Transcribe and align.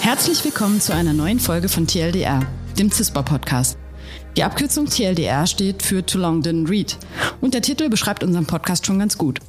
Herzlich 0.00 0.42
willkommen 0.44 0.80
zu 0.80 0.94
einer 0.94 1.12
neuen 1.12 1.38
Folge 1.38 1.68
von 1.68 1.86
TLDR, 1.86 2.40
dem 2.78 2.90
CISPA-Podcast. 2.90 3.76
Die 4.36 4.44
Abkürzung 4.44 4.86
TLDR 4.86 5.46
steht 5.46 5.82
für 5.82 6.06
Too 6.06 6.18
Long 6.18 6.40
Didn't 6.40 6.70
Read 6.70 6.96
und 7.42 7.52
der 7.52 7.60
Titel 7.60 7.90
beschreibt 7.90 8.24
unseren 8.24 8.46
Podcast 8.46 8.86
schon 8.86 8.98
ganz 8.98 9.18
gut. 9.18 9.40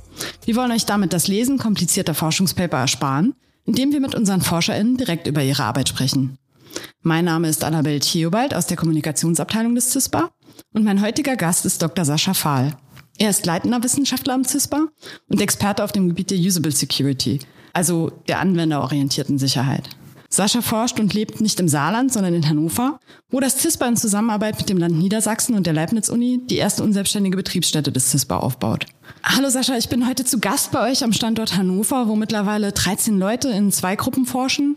Wir 0.44 0.58
wollen 0.58 0.72
euch 0.72 0.86
damit 0.86 1.14
das 1.14 1.30
Lesen 1.30 1.58
komplizierter 1.58 2.14
Forschungspaper 2.14 2.80
ersparen, 2.80 3.36
indem 3.66 3.94
wir 3.94 4.02
mit 4.02 4.14
unseren 4.14 4.42
ForscherInnen 4.42 4.98
direkt 4.98 5.26
über 5.28 5.42
ihre 5.42 5.64
Arbeit 5.64 5.88
sprechen. 5.88 6.38
Mein 7.02 7.26
Name 7.26 7.48
ist 7.48 7.64
Annabel 7.64 8.02
Theobald 8.02 8.54
aus 8.54 8.68
der 8.68 8.76
Kommunikationsabteilung 8.76 9.76
des 9.76 9.92
CISPA 9.92 10.32
und 10.74 10.84
mein 10.84 11.02
heutiger 11.02 11.38
Gast 11.38 11.66
ist 11.66 11.82
Dr. 11.82 12.04
Sascha 12.04 12.34
Fahl. 12.34 12.76
Er 13.18 13.30
ist 13.30 13.46
leitender 13.46 13.84
Wissenschaftler 13.84 14.34
am 14.34 14.44
CISPA 14.44 14.88
und 15.30 15.42
Experte 15.42 15.84
auf 15.84 15.92
dem 15.92 16.10
Gebiet 16.10 16.32
der 16.32 16.40
Usable 16.40 16.72
Security, 16.72 17.40
also 17.74 18.12
der 18.28 18.40
anwenderorientierten 18.40 19.38
Sicherheit. 19.38 19.90
Sascha 20.30 20.62
forscht 20.62 21.00
und 21.00 21.14
lebt 21.14 21.42
nicht 21.42 21.60
im 21.60 21.68
Saarland, 21.68 22.12
sondern 22.12 22.34
in 22.34 22.50
Hannover, 22.50 23.00
wo 23.30 23.40
das 23.40 23.60
CISPA 23.62 23.86
in 23.86 23.98
Zusammenarbeit 23.98 24.58
mit 24.58 24.68
dem 24.68 24.80
Land 24.80 24.98
Niedersachsen 24.98 25.56
und 25.56 25.68
der 25.68 25.74
Leibniz-Uni 25.74 26.42
die 26.50 26.58
erste 26.58 26.84
unselbstständige 26.84 27.38
Betriebsstätte 27.38 27.92
des 27.92 28.10
CISPA 28.10 28.38
aufbaut. 28.38 28.88
Hallo 29.26 29.50
Sascha, 29.50 29.78
ich 29.78 29.90
bin 29.90 30.08
heute 30.08 30.26
zu 30.26 30.40
Gast 30.40 30.72
bei 30.72 30.92
euch 30.92 31.04
am 31.04 31.14
Standort 31.14 31.58
Hannover, 31.58 32.08
wo 32.08 32.16
mittlerweile 32.16 32.72
13 32.72 33.18
Leute 33.18 33.50
in 33.50 33.72
zwei 33.72 33.96
Gruppen 33.96 34.26
forschen. 34.26 34.76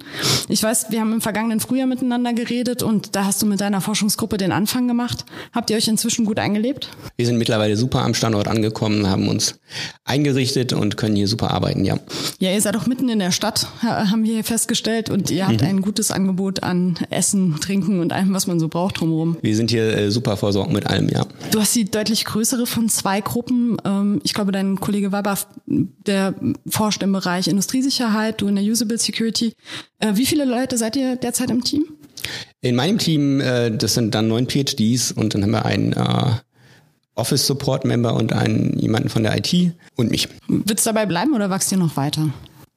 Ich 0.48 0.62
weiß, 0.62 0.86
wir 0.90 1.00
haben 1.00 1.12
im 1.12 1.20
vergangenen 1.20 1.60
Frühjahr 1.60 1.86
miteinander 1.86 2.32
geredet 2.32 2.82
und 2.82 3.16
da 3.16 3.24
hast 3.24 3.42
du 3.42 3.46
mit 3.46 3.60
deiner 3.60 3.80
Forschungsgruppe 3.80 4.36
den 4.36 4.52
Anfang 4.52 4.88
gemacht. 4.88 5.24
Habt 5.52 5.70
ihr 5.70 5.76
euch 5.76 5.88
inzwischen 5.88 6.24
gut 6.24 6.38
eingelebt? 6.38 6.88
Wir 7.16 7.26
sind 7.26 7.38
mittlerweile 7.38 7.76
super 7.76 8.02
am 8.02 8.14
Standort 8.14 8.48
angekommen, 8.48 9.08
haben 9.08 9.28
uns 9.28 9.58
eingerichtet 10.04 10.72
und 10.72 10.96
können 10.96 11.16
hier 11.16 11.28
super 11.28 11.50
arbeiten, 11.50 11.84
ja. 11.84 11.98
Ja, 12.38 12.52
ihr 12.52 12.60
seid 12.60 12.76
auch 12.76 12.86
mitten 12.86 13.08
in 13.08 13.18
der 13.18 13.32
Stadt, 13.32 13.66
haben 13.82 14.24
wir 14.24 14.34
hier 14.34 14.44
festgestellt 14.44 15.10
und 15.10 15.30
ihr 15.30 15.46
habt 15.46 15.60
mhm. 15.60 15.66
ein 15.66 15.82
gutes 15.82 16.10
Angebot 16.12 16.62
an 16.62 16.96
Essen, 17.10 17.56
Trinken 17.60 18.00
und 18.00 18.12
allem, 18.12 18.32
was 18.32 18.46
man 18.46 18.60
so 18.60 18.68
braucht 18.68 19.00
drumherum. 19.00 19.36
Wir 19.42 19.56
sind 19.56 19.70
hier 19.70 19.96
äh, 19.96 20.10
super 20.10 20.36
versorgt 20.36 20.72
mit 20.72 20.86
allem, 20.86 21.08
ja. 21.08 21.26
Du 21.50 21.60
hast 21.60 21.74
die 21.74 21.84
deutlich 21.84 22.24
größere 22.24 22.66
von 22.66 22.88
zwei 22.88 23.20
Gruppen. 23.20 23.76
Ähm, 23.84 24.15
ich 24.24 24.34
glaube, 24.34 24.52
dein 24.52 24.80
Kollege 24.80 25.12
Waber, 25.12 25.38
der 25.66 26.34
forscht 26.68 27.02
im 27.02 27.12
Bereich 27.12 27.48
Industriesicherheit, 27.48 28.40
du 28.40 28.48
in 28.48 28.56
der 28.56 28.64
Usable 28.64 28.98
Security. 28.98 29.54
Äh, 29.98 30.12
wie 30.14 30.26
viele 30.26 30.44
Leute 30.44 30.76
seid 30.78 30.96
ihr 30.96 31.16
derzeit 31.16 31.50
im 31.50 31.64
Team? 31.64 31.84
In 32.60 32.74
meinem 32.74 32.98
Team, 32.98 33.40
äh, 33.40 33.70
das 33.70 33.94
sind 33.94 34.14
dann 34.14 34.28
neun 34.28 34.48
PhDs 34.48 35.12
und 35.12 35.34
dann 35.34 35.42
haben 35.42 35.50
wir 35.52 35.64
einen 35.64 35.92
äh, 35.92 36.32
Office 37.14 37.46
Support 37.46 37.84
Member 37.84 38.14
und 38.14 38.32
einen 38.32 38.78
jemanden 38.78 39.08
von 39.08 39.22
der 39.22 39.36
IT 39.36 39.72
und 39.96 40.10
mich. 40.10 40.28
Wird 40.48 40.78
es 40.78 40.84
dabei 40.84 41.06
bleiben 41.06 41.34
oder 41.34 41.50
wächst 41.50 41.72
ihr 41.72 41.78
noch 41.78 41.96
weiter? 41.96 42.30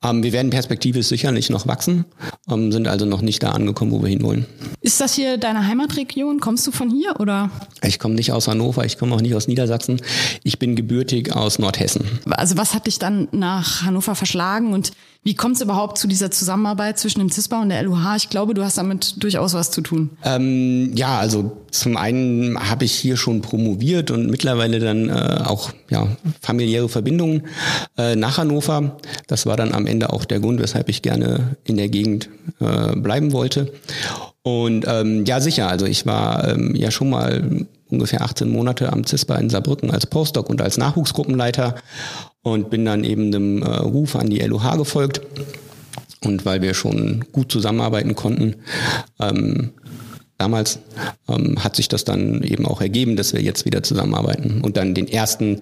Ähm, 0.03 0.23
wir 0.23 0.31
werden 0.31 0.49
perspektivisch 0.49 1.07
sicherlich 1.07 1.49
noch 1.49 1.67
wachsen, 1.67 2.05
ähm, 2.49 2.71
sind 2.71 2.87
also 2.87 3.05
noch 3.05 3.21
nicht 3.21 3.43
da 3.43 3.51
angekommen, 3.51 3.91
wo 3.91 4.01
wir 4.01 4.09
hinwollen. 4.09 4.45
Ist 4.79 5.01
das 5.01 5.13
hier 5.13 5.37
deine 5.37 5.67
Heimatregion? 5.67 6.39
Kommst 6.39 6.65
du 6.65 6.71
von 6.71 6.89
hier 6.89 7.19
oder? 7.19 7.51
Ich 7.83 7.99
komme 7.99 8.15
nicht 8.15 8.31
aus 8.31 8.47
Hannover, 8.47 8.85
ich 8.85 8.97
komme 8.97 9.13
auch 9.13 9.21
nicht 9.21 9.35
aus 9.35 9.47
Niedersachsen. 9.49 10.01
Ich 10.43 10.57
bin 10.57 10.77
gebürtig 10.77 11.35
aus 11.35 11.59
Nordhessen. 11.59 12.05
Also 12.29 12.55
was 12.57 12.73
hat 12.73 12.87
dich 12.87 12.97
dann 12.97 13.27
nach 13.31 13.83
Hannover 13.83 14.15
verschlagen 14.15 14.71
und 14.71 14.91
wie 15.21 15.35
kommt 15.35 15.57
es 15.57 15.61
überhaupt 15.61 15.97
zu 15.97 16.07
dieser 16.07 16.31
Zusammenarbeit 16.31 16.97
zwischen 16.97 17.19
dem 17.19 17.29
CISPA 17.29 17.61
und 17.61 17.69
der 17.69 17.83
LUH? 17.83 18.15
Ich 18.15 18.29
glaube, 18.29 18.53
du 18.53 18.63
hast 18.63 18.77
damit 18.77 19.21
durchaus 19.21 19.53
was 19.53 19.69
zu 19.69 19.81
tun. 19.81 20.11
Ähm, 20.23 20.93
ja, 20.95 21.19
also 21.19 21.57
zum 21.71 21.97
einen 21.97 22.57
habe 22.57 22.85
ich 22.85 22.93
hier 22.93 23.17
schon 23.17 23.41
promoviert 23.41 24.11
und 24.11 24.29
mittlerweile 24.29 24.79
dann 24.79 25.09
äh, 25.09 25.43
auch 25.43 25.71
ja, 25.89 26.07
familiäre 26.41 26.87
Verbindungen 26.87 27.47
äh, 27.97 28.15
nach 28.15 28.37
Hannover. 28.37 28.97
Das 29.27 29.45
war 29.45 29.57
dann 29.57 29.73
am 29.73 29.85
Ende 29.89 30.13
auch 30.13 30.25
der 30.25 30.39
Grund, 30.39 30.61
weshalb 30.61 30.89
ich 30.89 31.01
gerne 31.01 31.57
in 31.63 31.77
der 31.77 31.89
Gegend 31.89 32.29
äh, 32.59 32.95
bleiben 32.95 33.33
wollte. 33.33 33.71
Und 34.41 34.85
ähm, 34.87 35.25
ja, 35.25 35.41
sicher, 35.41 35.67
also 35.69 35.85
ich 35.85 36.05
war 36.05 36.47
ähm, 36.47 36.75
ja 36.75 36.91
schon 36.91 37.09
mal 37.09 37.65
ungefähr 37.89 38.21
18 38.21 38.49
Monate 38.49 38.91
am 38.93 39.05
CISPA 39.05 39.35
in 39.35 39.49
Saarbrücken 39.49 39.91
als 39.91 40.05
Postdoc 40.05 40.49
und 40.49 40.61
als 40.61 40.77
Nachwuchsgruppenleiter 40.77 41.75
und 42.41 42.69
bin 42.69 42.85
dann 42.85 43.03
eben 43.03 43.31
dem 43.31 43.61
äh, 43.61 43.65
Ruf 43.65 44.15
an 44.15 44.29
die 44.29 44.39
LOH 44.39 44.77
gefolgt. 44.77 45.21
Und 46.23 46.45
weil 46.45 46.61
wir 46.61 46.73
schon 46.73 47.25
gut 47.31 47.51
zusammenarbeiten 47.51 48.13
konnten, 48.13 48.55
ähm, 49.19 49.71
damals 50.39 50.79
ähm, 51.27 51.63
hat 51.63 51.75
sich 51.75 51.87
das 51.87 52.05
dann 52.05 52.41
eben 52.41 52.65
auch 52.65 52.81
ergeben, 52.81 53.15
dass 53.15 53.33
wir 53.33 53.41
jetzt 53.41 53.65
wieder 53.65 53.83
zusammenarbeiten 53.83 54.61
und 54.61 54.77
dann 54.77 54.95
den 54.95 55.07
ersten 55.07 55.61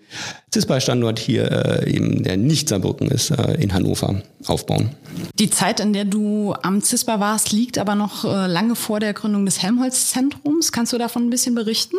CISPA-Standort 0.54 1.20
hier, 1.20 1.52
äh, 1.52 1.92
eben 1.92 2.24
der 2.24 2.38
nicht 2.38 2.70
Saarbrücken 2.70 3.10
ist, 3.10 3.32
äh, 3.32 3.56
in 3.56 3.74
Hannover 3.74 4.22
aufbauen. 4.46 4.92
Die 5.40 5.50
Zeit, 5.50 5.80
in 5.80 5.94
der 5.94 6.06
du 6.06 6.54
am 6.62 6.82
CISPA 6.82 7.20
warst, 7.20 7.52
liegt 7.52 7.78
aber 7.78 7.96
noch 7.96 8.24
äh, 8.24 8.48
lange 8.48 8.76
vor 8.76 9.00
der 9.00 9.14
Gründung 9.14 9.46
des 9.46 9.62
Helmholtz-Zentrums. 9.62 10.72
Kannst 10.72 10.94
du 10.94 10.98
davon 10.98 11.26
ein 11.28 11.30
bisschen 11.32 11.56
berichten? 11.56 11.98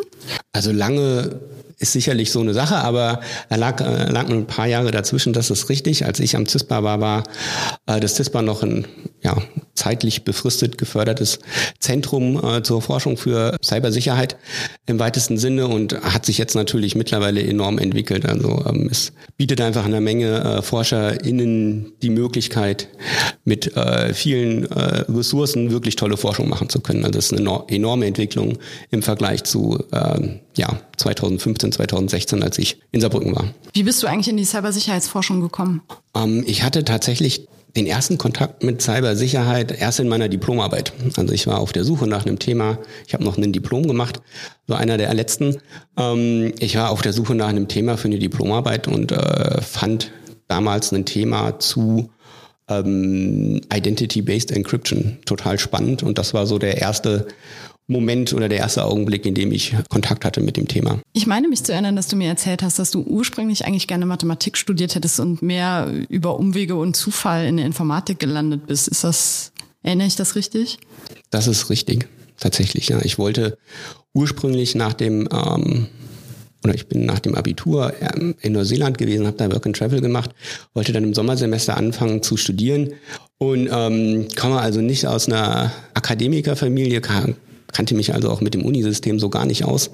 Also 0.53 0.71
lange 0.71 1.39
ist 1.79 1.93
sicherlich 1.93 2.31
so 2.31 2.41
eine 2.41 2.53
Sache, 2.53 2.75
aber 2.75 3.21
er 3.49 3.57
lag, 3.57 3.81
äh, 3.81 4.11
lag 4.11 4.29
ein 4.29 4.45
paar 4.45 4.67
Jahre 4.67 4.91
dazwischen, 4.91 5.33
das 5.33 5.49
ist 5.49 5.69
richtig. 5.69 6.05
Als 6.05 6.19
ich 6.19 6.35
am 6.35 6.45
CISPA 6.45 6.83
war, 6.83 6.99
war 6.99 7.23
äh, 7.87 7.99
das 7.99 8.15
CISPA 8.15 8.41
noch 8.41 8.63
ein 8.63 8.85
ja, 9.21 9.37
zeitlich 9.75 10.23
befristet 10.23 10.77
gefördertes 10.77 11.39
Zentrum 11.79 12.41
äh, 12.43 12.63
zur 12.63 12.81
Forschung 12.81 13.17
für 13.17 13.57
Cybersicherheit 13.63 14.37
im 14.85 14.99
weitesten 14.99 15.37
Sinne 15.37 15.67
und 15.67 16.01
hat 16.01 16.25
sich 16.25 16.37
jetzt 16.37 16.55
natürlich 16.55 16.95
mittlerweile 16.95 17.41
enorm 17.41 17.77
entwickelt. 17.79 18.25
Also 18.25 18.63
ähm, 18.67 18.89
es 18.91 19.13
bietet 19.37 19.61
einfach 19.61 19.85
einer 19.85 20.01
Menge 20.01 20.39
äh, 20.39 20.61
ForscherInnen 20.61 21.93
die 22.01 22.09
Möglichkeit, 22.09 22.89
mit 23.45 23.75
äh, 23.75 24.13
vielen 24.13 24.69
äh, 24.71 25.05
Ressourcen 25.09 25.71
wirklich 25.71 25.95
tolle 25.95 26.17
Forschung 26.17 26.49
machen 26.49 26.69
zu 26.69 26.81
können. 26.81 27.03
Also 27.05 27.13
das 27.13 27.31
ist 27.31 27.39
eine 27.39 27.63
enorme 27.67 28.05
Entwicklung 28.05 28.57
im 28.91 29.01
Vergleich 29.01 29.43
zu 29.43 29.83
äh, 29.91 30.39
ja, 30.57 30.79
2015, 30.97 31.71
2016, 31.71 32.43
als 32.43 32.57
ich 32.57 32.79
in 32.91 33.01
Saarbrücken 33.01 33.35
war. 33.35 33.45
Wie 33.73 33.83
bist 33.83 34.01
du 34.03 34.07
eigentlich 34.07 34.27
in 34.27 34.37
die 34.37 34.45
Cybersicherheitsforschung 34.45 35.41
gekommen? 35.41 35.81
Ähm, 36.15 36.43
ich 36.45 36.63
hatte 36.63 36.83
tatsächlich 36.83 37.47
den 37.75 37.85
ersten 37.85 38.17
Kontakt 38.17 38.63
mit 38.63 38.81
Cybersicherheit 38.81 39.79
erst 39.79 39.99
in 39.99 40.07
meiner 40.07 40.27
Diplomarbeit. 40.27 40.91
Also 41.15 41.33
ich 41.33 41.45
war 41.45 41.59
auf 41.59 41.71
der 41.71 41.83
Suche 41.83 42.07
nach 42.07 42.25
einem 42.25 42.39
Thema. 42.39 42.79
Ich 43.07 43.13
habe 43.13 43.23
noch 43.23 43.37
ein 43.37 43.53
Diplom 43.53 43.87
gemacht, 43.87 44.21
so 44.67 44.73
einer 44.73 44.97
der 44.97 45.13
letzten. 45.13 45.57
Ähm, 45.97 46.53
ich 46.59 46.75
war 46.75 46.89
auf 46.89 47.01
der 47.01 47.13
Suche 47.13 47.35
nach 47.35 47.49
einem 47.49 47.67
Thema 47.67 47.97
für 47.97 48.07
eine 48.07 48.19
Diplomarbeit 48.19 48.87
und 48.87 49.11
äh, 49.11 49.61
fand 49.61 50.11
damals 50.47 50.91
ein 50.91 51.05
Thema 51.05 51.59
zu 51.59 52.09
ähm, 52.69 53.61
Identity-Based 53.71 54.51
Encryption 54.51 55.19
total 55.25 55.59
spannend. 55.59 56.01
Und 56.01 56.17
das 56.17 56.33
war 56.33 56.47
so 56.47 56.57
der 56.57 56.77
erste 56.77 57.27
Moment 57.89 58.33
oder 58.33 58.47
der 58.47 58.59
erste 58.59 58.85
Augenblick, 58.85 59.25
in 59.25 59.33
dem 59.33 59.51
ich 59.51 59.75
Kontakt 59.89 60.23
hatte 60.23 60.41
mit 60.41 60.57
dem 60.57 60.67
Thema. 60.67 60.99
Ich 61.13 61.25
meine 61.25 61.47
mich 61.47 61.63
zu 61.63 61.73
erinnern, 61.73 61.95
dass 61.95 62.07
du 62.07 62.15
mir 62.15 62.27
erzählt 62.27 62.61
hast, 62.61 62.77
dass 62.77 62.91
du 62.91 63.01
ursprünglich 63.01 63.65
eigentlich 63.65 63.87
gerne 63.87 64.05
Mathematik 64.05 64.57
studiert 64.57 64.93
hättest 64.93 65.19
und 65.19 65.41
mehr 65.41 65.91
über 66.07 66.37
Umwege 66.37 66.75
und 66.75 66.95
Zufall 66.95 67.45
in 67.45 67.57
der 67.57 67.65
Informatik 67.65 68.19
gelandet 68.19 68.67
bist. 68.67 68.87
Ist 68.87 69.03
das, 69.03 69.51
erinnere 69.81 70.07
ich 70.07 70.15
das 70.15 70.35
richtig? 70.35 70.77
Das 71.31 71.47
ist 71.47 71.71
richtig, 71.71 72.07
tatsächlich. 72.39 72.89
Ja, 72.89 73.01
ich 73.01 73.17
wollte 73.17 73.57
ursprünglich 74.13 74.75
nach 74.75 74.93
dem 74.93 75.27
ähm, 75.31 75.87
oder 76.63 76.75
ich 76.75 76.87
bin 76.87 77.05
nach 77.05 77.19
dem 77.19 77.35
Abitur 77.35 77.93
ähm, 78.01 78.35
in 78.41 78.53
Neuseeland 78.53 78.97
gewesen, 78.97 79.25
habe 79.25 79.37
da 79.37 79.51
Work 79.51 79.65
and 79.65 79.77
Travel 79.77 80.01
gemacht, 80.01 80.31
wollte 80.73 80.91
dann 80.91 81.05
im 81.05 81.13
Sommersemester 81.13 81.77
anfangen 81.77 82.21
zu 82.21 82.37
studieren 82.37 82.93
und 83.37 83.69
ähm, 83.71 84.27
komme 84.35 84.59
also 84.59 84.81
nicht 84.81 85.07
aus 85.07 85.27
einer 85.27 85.71
Akademikerfamilie, 85.93 87.01
kannte 87.71 87.95
mich 87.95 88.13
also 88.13 88.29
auch 88.29 88.41
mit 88.41 88.53
dem 88.53 88.65
Unisystem 88.65 89.19
so 89.19 89.29
gar 89.29 89.45
nicht 89.45 89.65
aus. 89.65 89.91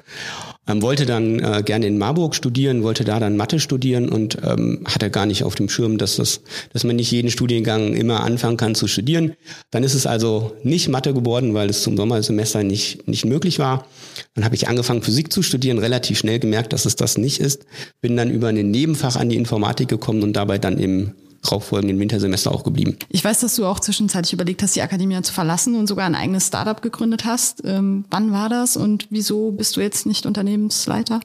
Ähm, 0.67 0.81
wollte 0.81 1.05
dann 1.05 1.39
äh, 1.39 1.61
gerne 1.63 1.85
in 1.85 1.99
Marburg 1.99 2.33
studieren, 2.33 2.81
wollte 2.81 3.03
da 3.03 3.19
dann 3.19 3.37
Mathe 3.37 3.59
studieren 3.59 4.09
und 4.09 4.37
ähm, 4.43 4.83
hatte 4.85 5.11
gar 5.11 5.27
nicht 5.27 5.43
auf 5.43 5.53
dem 5.53 5.69
Schirm, 5.69 5.99
dass, 5.99 6.15
das, 6.15 6.41
dass 6.73 6.83
man 6.83 6.95
nicht 6.95 7.11
jeden 7.11 7.29
Studiengang 7.29 7.93
immer 7.93 8.23
anfangen 8.23 8.57
kann 8.57 8.73
zu 8.73 8.87
studieren. 8.87 9.33
Dann 9.69 9.83
ist 9.83 9.93
es 9.93 10.07
also 10.07 10.53
nicht 10.63 10.87
Mathe 10.87 11.13
geworden, 11.13 11.53
weil 11.53 11.69
es 11.69 11.83
zum 11.83 11.95
Sommersemester 11.97 12.63
nicht, 12.63 13.07
nicht 13.07 13.25
möglich 13.25 13.59
war. 13.59 13.85
Dann 14.33 14.43
habe 14.43 14.55
ich 14.55 14.67
angefangen, 14.67 15.03
Physik 15.03 15.31
zu 15.31 15.43
studieren, 15.43 15.77
relativ 15.77 16.17
schnell 16.17 16.39
gemerkt, 16.39 16.73
dass 16.73 16.85
es 16.85 16.95
das 16.95 17.17
nicht 17.17 17.39
ist. 17.39 17.65
Bin 18.01 18.17
dann 18.17 18.31
über 18.31 18.47
ein 18.47 18.71
Nebenfach 18.71 19.17
an 19.17 19.29
die 19.29 19.35
Informatik 19.35 19.87
gekommen 19.87 20.23
und 20.23 20.33
dabei 20.33 20.57
dann 20.57 20.79
im 20.79 21.13
darauffolgenden 21.45 21.99
Wintersemester 21.99 22.51
auch 22.51 22.63
geblieben. 22.63 22.97
Ich 23.09 23.23
weiß, 23.23 23.39
dass 23.39 23.55
du 23.55 23.65
auch 23.65 23.79
zwischenzeitlich 23.79 24.33
überlegt 24.33 24.63
hast, 24.63 24.75
die 24.75 24.81
Akademie 24.81 25.21
zu 25.21 25.33
verlassen 25.33 25.75
und 25.75 25.87
sogar 25.87 26.05
ein 26.05 26.15
eigenes 26.15 26.47
Startup 26.47 26.81
gegründet 26.81 27.25
hast. 27.25 27.63
Ähm, 27.65 28.05
wann 28.09 28.31
war 28.31 28.49
das 28.49 28.77
und 28.77 29.07
wieso 29.09 29.51
bist 29.51 29.77
du 29.77 29.81
jetzt 29.81 30.05
nicht 30.05 30.25
Unternehmensleiter? 30.25 31.21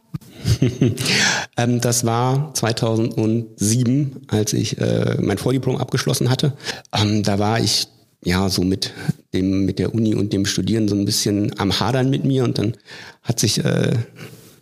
ähm, 1.57 1.81
das 1.81 2.05
war 2.05 2.55
2007, 2.55 4.23
als 4.29 4.53
ich 4.53 4.79
äh, 4.79 5.17
mein 5.21 5.39
Vordiplom 5.39 5.77
abgeschlossen 5.77 6.31
hatte. 6.31 6.55
Ähm, 6.93 7.23
da 7.23 7.39
war 7.39 7.61
ich 7.61 7.89
ja 8.23 8.49
so 8.49 8.63
mit 8.63 8.93
dem 9.33 9.65
mit 9.65 9.79
der 9.79 9.95
Uni 9.95 10.15
und 10.15 10.33
dem 10.33 10.45
Studieren 10.45 10.89
so 10.89 10.95
ein 10.95 11.07
bisschen 11.07 11.59
am 11.59 11.81
Hadern 11.81 12.11
mit 12.11 12.25
mir 12.25 12.45
und 12.45 12.59
dann 12.59 12.77
hat 13.23 13.41
sich 13.41 13.65
äh, 13.65 13.93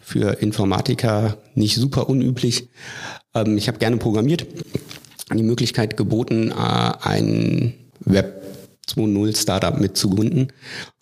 für 0.00 0.40
Informatiker 0.40 1.38
nicht 1.54 1.74
super 1.74 2.08
unüblich 2.08 2.68
Ähm, 3.34 3.56
ich 3.58 3.68
habe 3.68 3.78
gerne 3.78 3.96
programmiert, 3.96 4.46
die 5.36 5.42
Möglichkeit 5.42 5.96
geboten, 5.96 6.50
äh, 6.50 6.54
ein 6.54 7.74
Web 8.00 8.42
2.0 8.88 9.36
Startup 9.36 9.78
mit 9.78 9.96
zu 9.96 10.10
gründen 10.10 10.48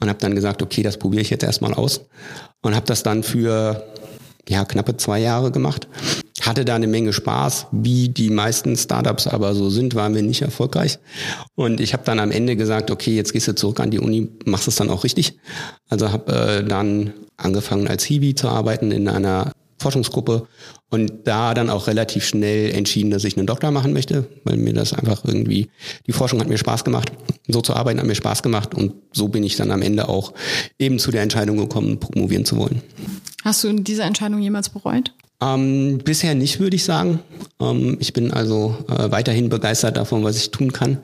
und 0.00 0.08
habe 0.08 0.18
dann 0.18 0.34
gesagt, 0.34 0.62
okay, 0.62 0.82
das 0.82 0.96
probiere 0.96 1.22
ich 1.22 1.30
jetzt 1.30 1.44
erstmal 1.44 1.74
aus 1.74 2.00
und 2.62 2.74
habe 2.74 2.86
das 2.86 3.02
dann 3.02 3.22
für 3.22 3.84
ja, 4.48 4.64
knappe 4.64 4.96
zwei 4.96 5.20
Jahre 5.20 5.50
gemacht. 5.50 5.88
Hatte 6.40 6.64
da 6.64 6.76
eine 6.76 6.86
Menge 6.86 7.12
Spaß, 7.12 7.66
wie 7.72 8.08
die 8.08 8.30
meisten 8.30 8.76
Startups 8.76 9.26
aber 9.26 9.54
so 9.54 9.70
sind, 9.70 9.94
waren 9.94 10.14
wir 10.14 10.22
nicht 10.22 10.42
erfolgreich. 10.42 10.98
Und 11.54 11.80
ich 11.80 11.92
habe 11.92 12.04
dann 12.04 12.20
am 12.20 12.30
Ende 12.30 12.54
gesagt, 12.54 12.90
okay, 12.90 13.16
jetzt 13.16 13.32
gehst 13.32 13.48
du 13.48 13.54
zurück 13.54 13.80
an 13.80 13.90
die 13.90 13.98
Uni, 13.98 14.28
machst 14.44 14.68
es 14.68 14.76
dann 14.76 14.90
auch 14.90 15.02
richtig. 15.02 15.38
Also 15.88 16.12
habe 16.12 16.32
äh, 16.32 16.64
dann 16.64 17.14
angefangen 17.36 17.88
als 17.88 18.04
Hiwi 18.04 18.34
zu 18.34 18.48
arbeiten 18.48 18.92
in 18.92 19.08
einer 19.08 19.50
Forschungsgruppe 19.78 20.46
und 20.90 21.12
da 21.24 21.54
dann 21.54 21.70
auch 21.70 21.86
relativ 21.86 22.24
schnell 22.24 22.74
entschieden, 22.74 23.10
dass 23.10 23.24
ich 23.24 23.36
einen 23.36 23.46
Doktor 23.46 23.70
machen 23.70 23.92
möchte, 23.92 24.26
weil 24.44 24.56
mir 24.56 24.72
das 24.72 24.92
einfach 24.92 25.24
irgendwie, 25.24 25.68
die 26.06 26.12
Forschung 26.12 26.40
hat 26.40 26.48
mir 26.48 26.58
Spaß 26.58 26.84
gemacht, 26.84 27.12
so 27.48 27.60
zu 27.60 27.74
arbeiten 27.74 27.98
hat 27.98 28.06
mir 28.06 28.14
Spaß 28.14 28.42
gemacht 28.42 28.74
und 28.74 28.94
so 29.12 29.28
bin 29.28 29.42
ich 29.42 29.56
dann 29.56 29.70
am 29.70 29.82
Ende 29.82 30.08
auch 30.08 30.32
eben 30.78 30.98
zu 30.98 31.10
der 31.10 31.22
Entscheidung 31.22 31.56
gekommen, 31.56 32.00
promovieren 32.00 32.44
zu 32.44 32.56
wollen. 32.56 32.82
Hast 33.44 33.64
du 33.64 33.72
diese 33.72 34.02
Entscheidung 34.02 34.40
jemals 34.40 34.68
bereut? 34.68 35.12
Ähm, 35.40 35.98
bisher 36.02 36.34
nicht, 36.34 36.60
würde 36.60 36.76
ich 36.76 36.84
sagen. 36.84 37.20
Ähm, 37.60 37.98
ich 38.00 38.12
bin 38.14 38.32
also 38.32 38.76
äh, 38.88 39.10
weiterhin 39.10 39.50
begeistert 39.50 39.96
davon, 39.96 40.24
was 40.24 40.36
ich 40.38 40.50
tun 40.50 40.72
kann. 40.72 40.98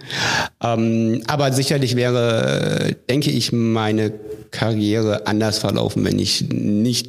Ähm, 0.62 1.22
aber 1.26 1.52
sicherlich 1.52 1.96
wäre, 1.96 2.96
denke 3.10 3.30
ich, 3.30 3.52
meine 3.52 4.12
Karriere 4.50 5.26
anders 5.26 5.58
verlaufen, 5.58 6.04
wenn 6.04 6.18
ich 6.18 6.48
nicht 6.48 7.08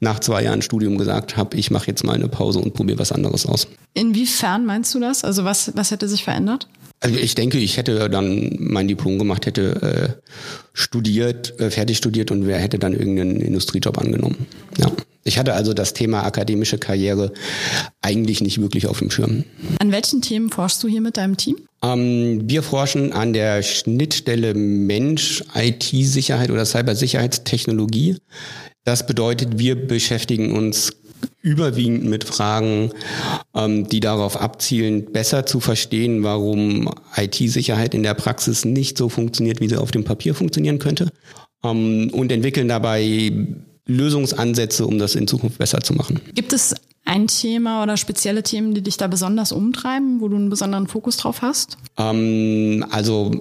nach 0.00 0.20
zwei 0.20 0.44
Jahren 0.44 0.62
Studium 0.62 0.98
gesagt 0.98 1.36
habe, 1.36 1.56
ich 1.56 1.70
mache 1.70 1.88
jetzt 1.88 2.04
mal 2.04 2.14
eine 2.14 2.28
Pause 2.28 2.60
und 2.60 2.74
probiere 2.74 2.98
was 2.98 3.12
anderes 3.12 3.46
aus. 3.46 3.66
Inwiefern 3.94 4.64
meinst 4.64 4.94
du 4.94 5.00
das? 5.00 5.24
Also 5.24 5.44
was, 5.44 5.72
was 5.74 5.90
hätte 5.90 6.08
sich 6.08 6.24
verändert? 6.24 6.68
Also 7.00 7.18
ich 7.18 7.34
denke, 7.34 7.58
ich 7.58 7.76
hätte 7.76 8.08
dann 8.08 8.56
mein 8.60 8.86
Diplom 8.86 9.18
gemacht, 9.18 9.46
hätte 9.46 9.82
äh, 9.82 10.28
studiert, 10.72 11.58
äh, 11.58 11.70
fertig 11.70 11.96
studiert 11.96 12.30
und 12.30 12.46
wer 12.46 12.58
hätte 12.58 12.78
dann 12.78 12.92
irgendeinen 12.92 13.40
Industriejob 13.40 13.98
angenommen. 13.98 14.46
Ja. 14.78 14.86
Ich 15.24 15.38
hatte 15.38 15.54
also 15.54 15.72
das 15.72 15.92
Thema 15.94 16.24
akademische 16.24 16.78
Karriere 16.78 17.32
eigentlich 18.00 18.40
nicht 18.40 18.60
wirklich 18.60 18.86
auf 18.86 18.98
dem 18.98 19.10
Schirm. 19.10 19.44
An 19.78 19.92
welchen 19.92 20.20
Themen 20.20 20.50
forschst 20.50 20.82
du 20.82 20.88
hier 20.88 21.00
mit 21.00 21.16
deinem 21.16 21.36
Team? 21.36 21.56
Ähm, 21.82 22.42
wir 22.44 22.62
forschen 22.62 23.12
an 23.12 23.32
der 23.32 23.62
Schnittstelle 23.62 24.54
Mensch, 24.54 25.44
IT-Sicherheit 25.54 26.50
oder 26.50 26.64
Cybersicherheitstechnologie. 26.64 28.16
Das 28.84 29.06
bedeutet, 29.06 29.58
wir 29.58 29.86
beschäftigen 29.86 30.56
uns 30.56 30.92
überwiegend 31.40 32.04
mit 32.04 32.24
Fragen, 32.24 32.90
ähm, 33.54 33.88
die 33.88 34.00
darauf 34.00 34.40
abzielen, 34.40 35.12
besser 35.12 35.46
zu 35.46 35.60
verstehen, 35.60 36.22
warum 36.22 36.90
IT-Sicherheit 37.16 37.94
in 37.94 38.02
der 38.02 38.14
Praxis 38.14 38.64
nicht 38.64 38.98
so 38.98 39.08
funktioniert, 39.08 39.60
wie 39.60 39.68
sie 39.68 39.76
auf 39.76 39.92
dem 39.92 40.04
Papier 40.04 40.34
funktionieren 40.34 40.80
könnte. 40.80 41.10
Ähm, 41.64 42.10
und 42.12 42.32
entwickeln 42.32 42.68
dabei 42.68 43.32
Lösungsansätze, 43.86 44.86
um 44.86 44.98
das 44.98 45.14
in 45.14 45.26
Zukunft 45.26 45.58
besser 45.58 45.80
zu 45.80 45.94
machen. 45.94 46.20
Gibt 46.34 46.52
es 46.52 46.74
ein 47.04 47.26
Thema 47.26 47.82
oder 47.82 47.96
spezielle 47.96 48.42
Themen, 48.42 48.74
die 48.74 48.82
dich 48.82 48.96
da 48.96 49.08
besonders 49.08 49.52
umtreiben, 49.52 50.20
wo 50.20 50.28
du 50.28 50.36
einen 50.36 50.50
besonderen 50.50 50.86
Fokus 50.86 51.16
drauf 51.16 51.42
hast? 51.42 51.76
Ähm, 51.98 52.84
also 52.90 53.32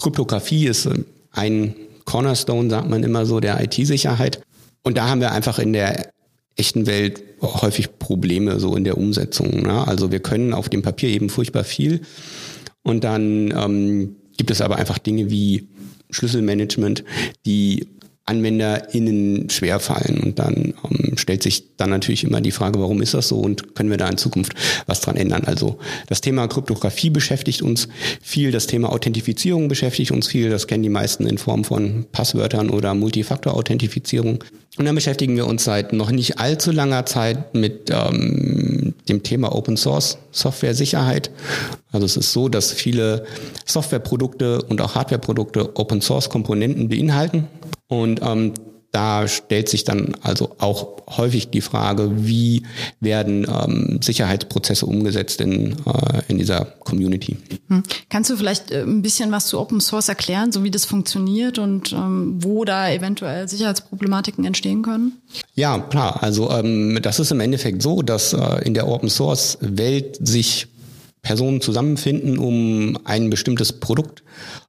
Kryptographie 0.00 0.66
ist 0.66 0.88
ein 1.32 1.74
Cornerstone, 2.04 2.70
sagt 2.70 2.88
man 2.88 3.02
immer 3.02 3.26
so, 3.26 3.40
der 3.40 3.62
IT-Sicherheit. 3.62 4.40
Und 4.82 4.96
da 4.96 5.08
haben 5.08 5.20
wir 5.20 5.32
einfach 5.32 5.58
in 5.58 5.72
der 5.72 6.10
echten 6.56 6.86
Welt 6.86 7.22
häufig 7.42 7.98
Probleme 7.98 8.60
so 8.60 8.76
in 8.76 8.84
der 8.84 8.96
Umsetzung. 8.96 9.62
Ne? 9.62 9.86
Also 9.86 10.12
wir 10.12 10.20
können 10.20 10.52
auf 10.52 10.68
dem 10.68 10.82
Papier 10.82 11.08
eben 11.08 11.30
furchtbar 11.30 11.64
viel 11.64 12.02
und 12.82 13.02
dann 13.02 13.52
ähm, 13.56 14.16
gibt 14.36 14.50
es 14.50 14.60
aber 14.60 14.76
einfach 14.76 14.98
Dinge 14.98 15.30
wie 15.30 15.68
Schlüsselmanagement, 16.10 17.02
die 17.44 17.88
AnwenderInnen 18.26 19.50
schwerfallen. 19.50 20.20
Und 20.20 20.38
dann 20.38 20.74
ähm, 20.90 21.16
stellt 21.18 21.42
sich 21.42 21.76
dann 21.76 21.90
natürlich 21.90 22.24
immer 22.24 22.40
die 22.40 22.52
Frage, 22.52 22.80
warum 22.80 23.02
ist 23.02 23.14
das 23.14 23.28
so 23.28 23.38
und 23.38 23.74
können 23.74 23.90
wir 23.90 23.98
da 23.98 24.08
in 24.08 24.16
Zukunft 24.16 24.54
was 24.86 25.00
dran 25.00 25.16
ändern? 25.16 25.44
Also 25.44 25.78
das 26.08 26.20
Thema 26.20 26.48
Kryptographie 26.48 27.10
beschäftigt 27.10 27.62
uns 27.62 27.88
viel, 28.22 28.50
das 28.50 28.66
Thema 28.66 28.90
Authentifizierung 28.90 29.68
beschäftigt 29.68 30.10
uns 30.10 30.28
viel, 30.28 30.48
das 30.48 30.66
kennen 30.66 30.82
die 30.82 30.88
meisten 30.88 31.26
in 31.26 31.38
Form 31.38 31.64
von 31.64 32.06
Passwörtern 32.12 32.70
oder 32.70 32.94
Multifaktor-Authentifizierung. 32.94 34.42
Und 34.76 34.86
dann 34.86 34.94
beschäftigen 34.94 35.36
wir 35.36 35.46
uns 35.46 35.64
seit 35.64 35.92
noch 35.92 36.10
nicht 36.10 36.38
allzu 36.40 36.72
langer 36.72 37.06
Zeit 37.06 37.54
mit 37.54 37.90
ähm, 37.90 38.73
dem 39.08 39.22
Thema 39.22 39.54
Open 39.54 39.76
Source 39.76 40.18
Software 40.30 40.74
Sicherheit. 40.74 41.30
Also 41.92 42.06
es 42.06 42.16
ist 42.16 42.32
so, 42.32 42.48
dass 42.48 42.72
viele 42.72 43.26
Softwareprodukte 43.66 44.62
und 44.62 44.80
auch 44.80 44.94
Hardwareprodukte 44.94 45.76
Open 45.76 46.00
Source 46.00 46.30
Komponenten 46.30 46.88
beinhalten. 46.88 47.48
Und 47.88 48.20
ähm, 48.22 48.54
da 48.94 49.26
stellt 49.26 49.68
sich 49.68 49.82
dann 49.82 50.14
also 50.22 50.54
auch 50.58 50.94
häufig 51.16 51.50
die 51.50 51.60
Frage, 51.60 52.10
wie 52.26 52.62
werden 53.00 53.46
ähm, 53.48 53.98
Sicherheitsprozesse 54.00 54.86
umgesetzt 54.86 55.40
in, 55.40 55.72
äh, 55.72 56.22
in 56.28 56.38
dieser 56.38 56.64
Community. 56.64 57.36
Hm. 57.68 57.82
Kannst 58.08 58.30
du 58.30 58.36
vielleicht 58.36 58.70
äh, 58.70 58.82
ein 58.82 59.02
bisschen 59.02 59.32
was 59.32 59.46
zu 59.46 59.58
Open 59.58 59.80
Source 59.80 60.08
erklären, 60.08 60.52
so 60.52 60.62
wie 60.62 60.70
das 60.70 60.84
funktioniert 60.84 61.58
und 61.58 61.92
ähm, 61.92 62.36
wo 62.38 62.64
da 62.64 62.88
eventuell 62.88 63.48
Sicherheitsproblematiken 63.48 64.44
entstehen 64.44 64.82
können? 64.82 65.20
Ja, 65.54 65.78
klar. 65.78 66.22
Also 66.22 66.50
ähm, 66.50 67.00
das 67.02 67.18
ist 67.18 67.32
im 67.32 67.40
Endeffekt 67.40 67.82
so, 67.82 68.02
dass 68.02 68.32
äh, 68.32 68.64
in 68.64 68.74
der 68.74 68.86
Open 68.86 69.10
Source 69.10 69.58
Welt 69.60 70.18
sich 70.26 70.68
Personen 71.24 71.60
zusammenfinden, 71.60 72.38
um 72.38 72.96
ein 73.04 73.30
bestimmtes 73.30 73.72
Produkt 73.72 74.22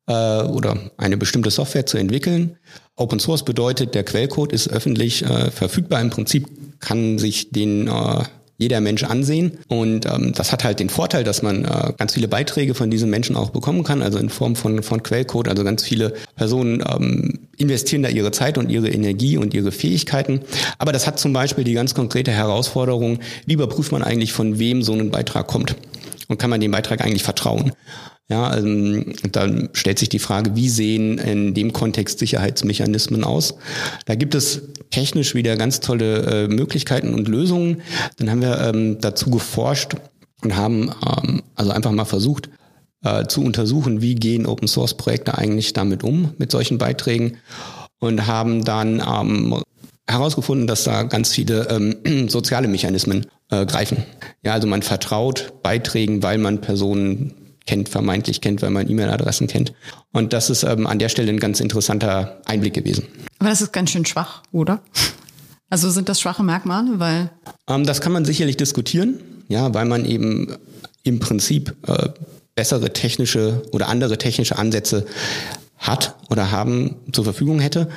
äh, 0.07 0.42
oder 0.42 0.78
eine 0.98 1.18
bestimmte 1.18 1.52
Software 1.52 1.86
zu 1.86 1.98
entwickeln. 1.98 2.57
Open 2.96 3.19
Source 3.19 3.46
bedeutet, 3.46 3.94
der 3.94 4.04
Quellcode 4.04 4.54
ist 4.54 4.69
öffentlich 4.69 5.24
äh, 5.24 5.52
verfügbar. 5.52 6.02
Im 6.02 6.10
Prinzip 6.10 6.48
kann 6.80 7.19
sich 7.19 7.52
den 7.52 7.88
äh, 7.88 8.24
jeder 8.57 8.80
Mensch 8.80 9.04
ansehen. 9.04 9.57
Und 9.68 10.06
ähm, 10.06 10.31
das 10.34 10.52
hat 10.52 10.63
halt 10.63 10.80
den 10.80 10.90
Vorteil, 10.90 11.24
dass 11.25 11.42
man 11.42 11.66
äh, 11.66 11.94
ganz 11.98 12.13
viele 12.13 12.30
Beiträge 12.30 12.74
von 12.74 12.90
diesen 12.90 13.10
Menschen 13.10 13.36
auch 13.36 13.50
bekommen 13.50 13.84
kann, 13.84 14.01
also 14.01 14.18
in 14.18 14.30
Form 14.30 14.56
von, 14.56 14.81
von 14.81 15.04
Quellcode. 15.04 15.50
Also 15.50 15.63
ganz 15.63 15.84
viele 15.84 16.13
Personen 16.38 16.81
ähm, 16.90 17.40
investieren 17.58 18.04
da 18.04 18.10
ihre 18.10 18.31
Zeit 18.31 18.58
und 18.58 18.69
ihre 18.69 18.90
Energie 18.90 19.38
und 19.38 19.54
ihre 19.54 19.74
Fähigkeiten. 19.74 20.40
Aber 20.78 20.94
das 20.94 21.06
hat 21.06 21.19
zum 21.19 21.34
Beispiel 21.34 21.66
die 21.66 21.74
ganz 21.74 21.94
konkrete 21.94 22.31
Herausforderung, 22.31 23.19
wie 23.46 23.54
überprüft 23.54 23.92
man 23.92 24.04
eigentlich, 24.04 24.31
von 24.31 24.58
wem 24.58 24.84
so 24.84 24.94
ein 24.94 25.12
Beitrag 25.12 25.48
kommt? 25.48 25.75
Und 26.27 26.38
kann 26.38 26.50
man 26.50 26.62
dem 26.62 26.72
Beitrag 26.72 27.01
eigentlich 27.01 27.24
vertrauen? 27.24 27.72
Ja, 28.27 28.58
ähm, 28.58 29.13
dann 29.32 29.70
stellt 29.74 30.00
sich 30.00 30.10
die 30.10 30.20
Frage, 30.20 30.55
wie 30.55 30.70
sehen 30.70 31.20
in 31.20 31.53
dem 31.53 31.74
Kontext 31.74 32.17
Sicherheitsmechanismen 32.20 33.24
aus? 33.24 33.55
Da 34.05 34.15
gibt 34.15 34.34
es 34.34 34.63
technisch 34.89 35.36
wieder 35.36 35.55
ganz 35.58 35.79
tolle 35.79 36.46
äh, 36.46 36.48
Möglichkeiten 36.48 37.13
und 37.13 37.27
Lösungen. 37.27 37.82
Dann 38.17 38.32
haben 38.32 38.41
wir 38.41 38.60
ähm, 38.62 38.98
dazu 39.00 39.29
geforscht 39.29 39.96
und 40.41 40.55
haben 40.55 40.89
ähm, 41.05 41.44
also 41.53 41.72
einfach 41.72 41.91
mal 41.91 42.05
versucht 42.05 42.50
äh, 43.03 43.27
zu 43.27 43.44
untersuchen, 43.44 44.01
wie 44.01 44.15
gehen 44.15 44.48
Open 44.48 44.67
Source 44.67 44.96
Projekte 44.96 45.38
eigentlich 45.38 45.74
damit 45.74 46.03
um, 46.03 46.34
mit 46.39 46.51
solchen 46.51 46.79
Beiträgen 46.79 47.38
und 48.00 48.25
haben 48.25 48.65
dann 48.65 49.03
ähm, 49.08 49.62
herausgefunden, 50.07 50.67
dass 50.67 50.83
da 50.83 51.03
ganz 51.03 51.31
viele 51.31 51.67
ähm, 51.69 52.29
soziale 52.29 52.67
Mechanismen 52.67 53.25
äh, 53.50 53.65
greifen. 53.65 54.03
Ja, 54.43 54.53
also 54.53 54.67
man 54.67 54.81
vertraut 54.81 55.53
Beiträgen, 55.63 56.24
weil 56.24 56.38
man 56.38 56.62
Personen 56.62 57.33
kennt, 57.65 57.89
vermeintlich 57.89 58.41
kennt, 58.41 58.62
weil 58.62 58.69
man 58.69 58.89
E-Mail-Adressen 58.89 59.47
kennt. 59.47 59.74
Und 60.12 60.33
das 60.33 60.50
ist 60.50 60.63
ähm, 60.63 60.85
an 60.88 61.00
der 61.00 61.09
Stelle 61.09 61.31
ein 61.31 61.39
ganz 61.39 61.59
interessanter 61.59 62.41
Einblick 62.45 62.74
gewesen. 62.74 63.07
Aber 63.39 63.50
das 63.50 63.62
ist 63.62 63.74
ganz 63.74 63.89
schön 63.89 64.05
schwach, 64.05 64.43
oder? 64.51 64.81
Also 65.69 65.89
sind 65.89 66.09
das 66.09 66.21
schwache 66.21 66.43
Merkmale, 66.43 67.00
weil? 67.00 67.31
Ähm, 67.67 67.85
das 67.85 68.01
kann 68.01 68.12
man 68.12 68.24
sicherlich 68.24 68.57
diskutieren, 68.57 69.19
ja, 69.47 69.74
weil 69.74 69.85
man 69.85 70.05
eben 70.05 70.55
im 71.03 71.19
Prinzip 71.19 71.75
äh, 71.88 72.09
bessere 72.55 72.93
technische 72.93 73.63
oder 73.71 73.89
andere 73.89 74.17
technische 74.17 74.57
Ansätze 74.57 75.05
hat 75.77 76.15
oder 76.29 76.51
haben 76.51 76.96
zur 77.12 77.24
Verfügung 77.24 77.60
hätte. 77.60 77.89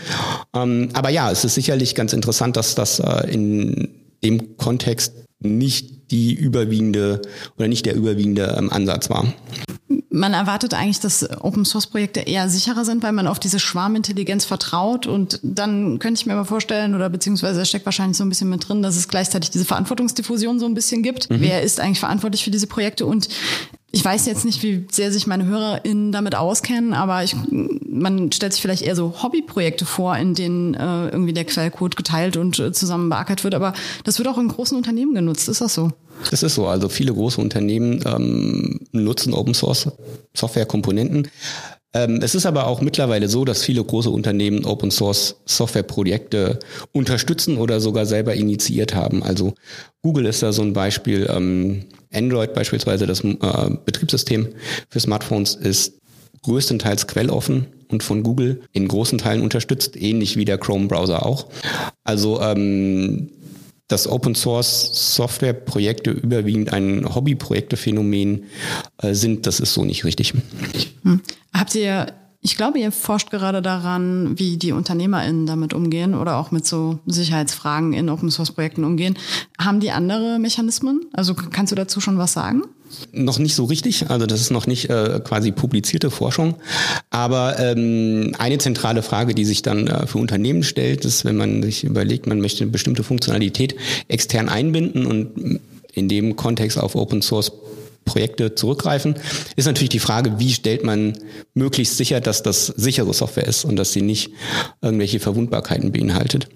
Ähm, 0.54 0.90
aber 0.92 1.10
ja, 1.10 1.30
es 1.30 1.44
ist 1.44 1.54
sicherlich 1.54 1.94
ganz 1.94 2.12
interessant, 2.12 2.56
dass 2.56 2.74
das 2.74 2.98
äh, 2.98 3.30
in 3.30 3.88
dem 4.22 4.56
Kontext 4.56 5.14
nicht 5.40 6.10
die 6.10 6.34
überwiegende 6.34 7.22
oder 7.56 7.68
nicht 7.68 7.86
der 7.86 7.94
überwiegende 7.94 8.56
ähm, 8.58 8.70
Ansatz 8.70 9.10
war. 9.10 9.32
Man 10.10 10.32
erwartet 10.32 10.74
eigentlich, 10.74 11.00
dass 11.00 11.28
Open 11.42 11.64
Source 11.64 11.86
Projekte 11.86 12.20
eher 12.20 12.48
sicherer 12.48 12.84
sind, 12.84 13.02
weil 13.02 13.12
man 13.12 13.26
auf 13.26 13.38
diese 13.38 13.60
Schwarmintelligenz 13.60 14.44
vertraut. 14.44 15.06
Und 15.06 15.38
dann 15.42 15.98
könnte 15.98 16.20
ich 16.20 16.26
mir 16.26 16.32
aber 16.32 16.44
vorstellen, 16.44 16.94
oder 16.94 17.08
beziehungsweise 17.08 17.64
steckt 17.64 17.84
wahrscheinlich 17.84 18.16
so 18.16 18.24
ein 18.24 18.28
bisschen 18.28 18.48
mit 18.48 18.68
drin, 18.68 18.82
dass 18.82 18.96
es 18.96 19.08
gleichzeitig 19.08 19.50
diese 19.50 19.66
Verantwortungsdiffusion 19.66 20.58
so 20.58 20.66
ein 20.66 20.74
bisschen 20.74 21.02
gibt. 21.02 21.30
Mhm. 21.30 21.40
Wer 21.40 21.62
ist 21.62 21.78
eigentlich 21.78 22.00
verantwortlich 22.00 22.42
für 22.42 22.50
diese 22.50 22.66
Projekte? 22.66 23.06
Und 23.06 23.28
ich 23.90 24.04
weiß 24.04 24.26
jetzt 24.26 24.44
nicht, 24.44 24.62
wie 24.62 24.86
sehr 24.90 25.10
sich 25.10 25.26
meine 25.26 25.46
HörerInnen 25.46 26.12
damit 26.12 26.34
auskennen, 26.34 26.92
aber 26.92 27.24
ich, 27.24 27.34
man 27.50 28.30
stellt 28.32 28.52
sich 28.52 28.60
vielleicht 28.60 28.82
eher 28.82 28.94
so 28.94 29.22
Hobbyprojekte 29.22 29.86
vor, 29.86 30.14
in 30.16 30.34
denen 30.34 30.74
äh, 30.74 31.08
irgendwie 31.08 31.32
der 31.32 31.46
Quellcode 31.46 31.96
geteilt 31.96 32.36
und 32.36 32.58
äh, 32.58 32.72
zusammen 32.72 33.08
beackert 33.08 33.44
wird. 33.44 33.54
Aber 33.54 33.72
das 34.04 34.18
wird 34.18 34.28
auch 34.28 34.36
in 34.36 34.48
großen 34.48 34.76
Unternehmen 34.76 35.14
genutzt. 35.14 35.48
Ist 35.48 35.62
das 35.62 35.72
so? 35.72 35.90
Das 36.30 36.42
ist 36.42 36.54
so. 36.54 36.66
Also 36.66 36.90
viele 36.90 37.14
große 37.14 37.40
Unternehmen 37.40 38.02
ähm, 38.04 38.80
nutzen 38.92 39.32
Open 39.32 39.54
Source 39.54 39.90
Softwarekomponenten. 40.34 41.18
Ähm, 41.18 41.30
es 41.92 42.34
ist 42.34 42.44
aber 42.44 42.66
auch 42.66 42.82
mittlerweile 42.82 43.28
so, 43.28 43.44
dass 43.46 43.64
viele 43.64 43.82
große 43.82 44.10
Unternehmen 44.10 44.66
Open 44.66 44.90
Source 44.90 45.36
Software 45.46 45.82
Projekte 45.82 46.58
unterstützen 46.92 47.56
oder 47.56 47.80
sogar 47.80 48.04
selber 48.04 48.34
initiiert 48.34 48.94
haben. 48.94 49.22
Also 49.22 49.54
Google 50.02 50.26
ist 50.26 50.42
da 50.42 50.52
so 50.52 50.62
ein 50.62 50.74
Beispiel. 50.74 51.28
Ähm, 51.30 51.84
Android 52.12 52.54
beispielsweise, 52.54 53.06
das 53.06 53.24
äh, 53.24 53.36
Betriebssystem 53.84 54.48
für 54.88 55.00
Smartphones 55.00 55.54
ist 55.54 55.94
größtenteils 56.42 57.06
quelloffen 57.06 57.66
und 57.88 58.02
von 58.02 58.22
Google 58.22 58.60
in 58.72 58.86
großen 58.88 59.18
Teilen 59.18 59.42
unterstützt, 59.42 59.96
ähnlich 59.96 60.36
wie 60.36 60.44
der 60.44 60.58
Chrome-Browser 60.58 61.24
auch. 61.24 61.46
Also 62.04 62.40
ähm, 62.40 63.30
dass 63.88 64.06
Open 64.06 64.34
Source 64.34 65.14
Software 65.16 65.54
Projekte 65.54 66.10
überwiegend 66.10 66.72
ein 66.72 67.14
Hobbyprojektephänomen 67.14 68.44
äh, 68.98 69.14
sind, 69.14 69.46
das 69.46 69.60
ist 69.60 69.74
so 69.74 69.84
nicht 69.84 70.04
richtig. 70.04 70.34
Hm. 71.02 71.20
Habt 71.52 71.74
ihr 71.74 72.12
ich 72.40 72.56
glaube, 72.56 72.78
ihr 72.78 72.92
forscht 72.92 73.30
gerade 73.30 73.62
daran, 73.62 74.38
wie 74.38 74.58
die 74.58 74.70
UnternehmerInnen 74.70 75.46
damit 75.46 75.74
umgehen 75.74 76.14
oder 76.14 76.36
auch 76.36 76.52
mit 76.52 76.64
so 76.64 77.00
Sicherheitsfragen 77.06 77.92
in 77.92 78.08
Open 78.08 78.30
Source 78.30 78.52
Projekten 78.52 78.84
umgehen. 78.84 79.18
Haben 79.58 79.80
die 79.80 79.90
andere 79.90 80.38
Mechanismen? 80.38 81.00
Also 81.12 81.34
kannst 81.34 81.72
du 81.72 81.76
dazu 81.76 82.00
schon 82.00 82.16
was 82.16 82.32
sagen? 82.32 82.62
Noch 83.12 83.38
nicht 83.38 83.54
so 83.54 83.64
richtig, 83.64 84.10
also 84.10 84.26
das 84.26 84.40
ist 84.40 84.50
noch 84.50 84.66
nicht 84.66 84.90
äh, 84.90 85.20
quasi 85.22 85.52
publizierte 85.52 86.10
Forschung. 86.10 86.56
Aber 87.10 87.58
ähm, 87.58 88.34
eine 88.38 88.58
zentrale 88.58 89.02
Frage, 89.02 89.34
die 89.34 89.44
sich 89.44 89.62
dann 89.62 89.86
äh, 89.86 90.06
für 90.06 90.18
Unternehmen 90.18 90.62
stellt, 90.62 91.04
ist, 91.04 91.24
wenn 91.24 91.36
man 91.36 91.62
sich 91.62 91.84
überlegt, 91.84 92.26
man 92.26 92.40
möchte 92.40 92.64
eine 92.64 92.70
bestimmte 92.70 93.02
Funktionalität 93.02 93.76
extern 94.08 94.48
einbinden 94.48 95.06
und 95.06 95.60
in 95.92 96.08
dem 96.08 96.36
Kontext 96.36 96.78
auf 96.78 96.94
Open 96.94 97.22
Source 97.22 97.52
Projekte 98.08 98.54
zurückgreifen, 98.54 99.16
ist 99.56 99.66
natürlich 99.66 99.90
die 99.90 99.98
Frage, 99.98 100.38
wie 100.38 100.52
stellt 100.52 100.82
man 100.82 101.18
möglichst 101.54 101.98
sicher, 101.98 102.20
dass 102.20 102.42
das 102.42 102.66
sichere 102.66 103.12
Software 103.12 103.46
ist 103.46 103.64
und 103.64 103.76
dass 103.76 103.92
sie 103.92 104.02
nicht 104.02 104.30
irgendwelche 104.80 105.20
Verwundbarkeiten 105.20 105.92
beinhaltet. 105.92 106.48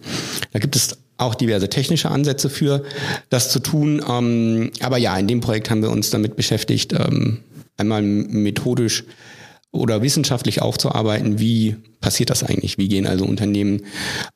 Da 0.52 0.58
gibt 0.58 0.76
es 0.76 0.96
auch 1.22 1.34
diverse 1.34 1.68
technische 1.68 2.10
Ansätze 2.10 2.50
für, 2.50 2.82
das 3.30 3.50
zu 3.50 3.60
tun. 3.60 4.02
Ähm, 4.08 4.70
aber 4.80 4.98
ja, 4.98 5.16
in 5.16 5.26
dem 5.26 5.40
Projekt 5.40 5.70
haben 5.70 5.82
wir 5.82 5.90
uns 5.90 6.10
damit 6.10 6.36
beschäftigt, 6.36 6.92
ähm, 6.92 7.40
einmal 7.76 8.02
methodisch 8.02 9.04
oder 9.70 10.02
wissenschaftlich 10.02 10.60
aufzuarbeiten, 10.62 11.38
wie 11.38 11.76
passiert 12.02 12.28
das 12.28 12.44
eigentlich? 12.44 12.76
Wie 12.76 12.88
gehen 12.88 13.06
also 13.06 13.24
Unternehmen 13.24 13.82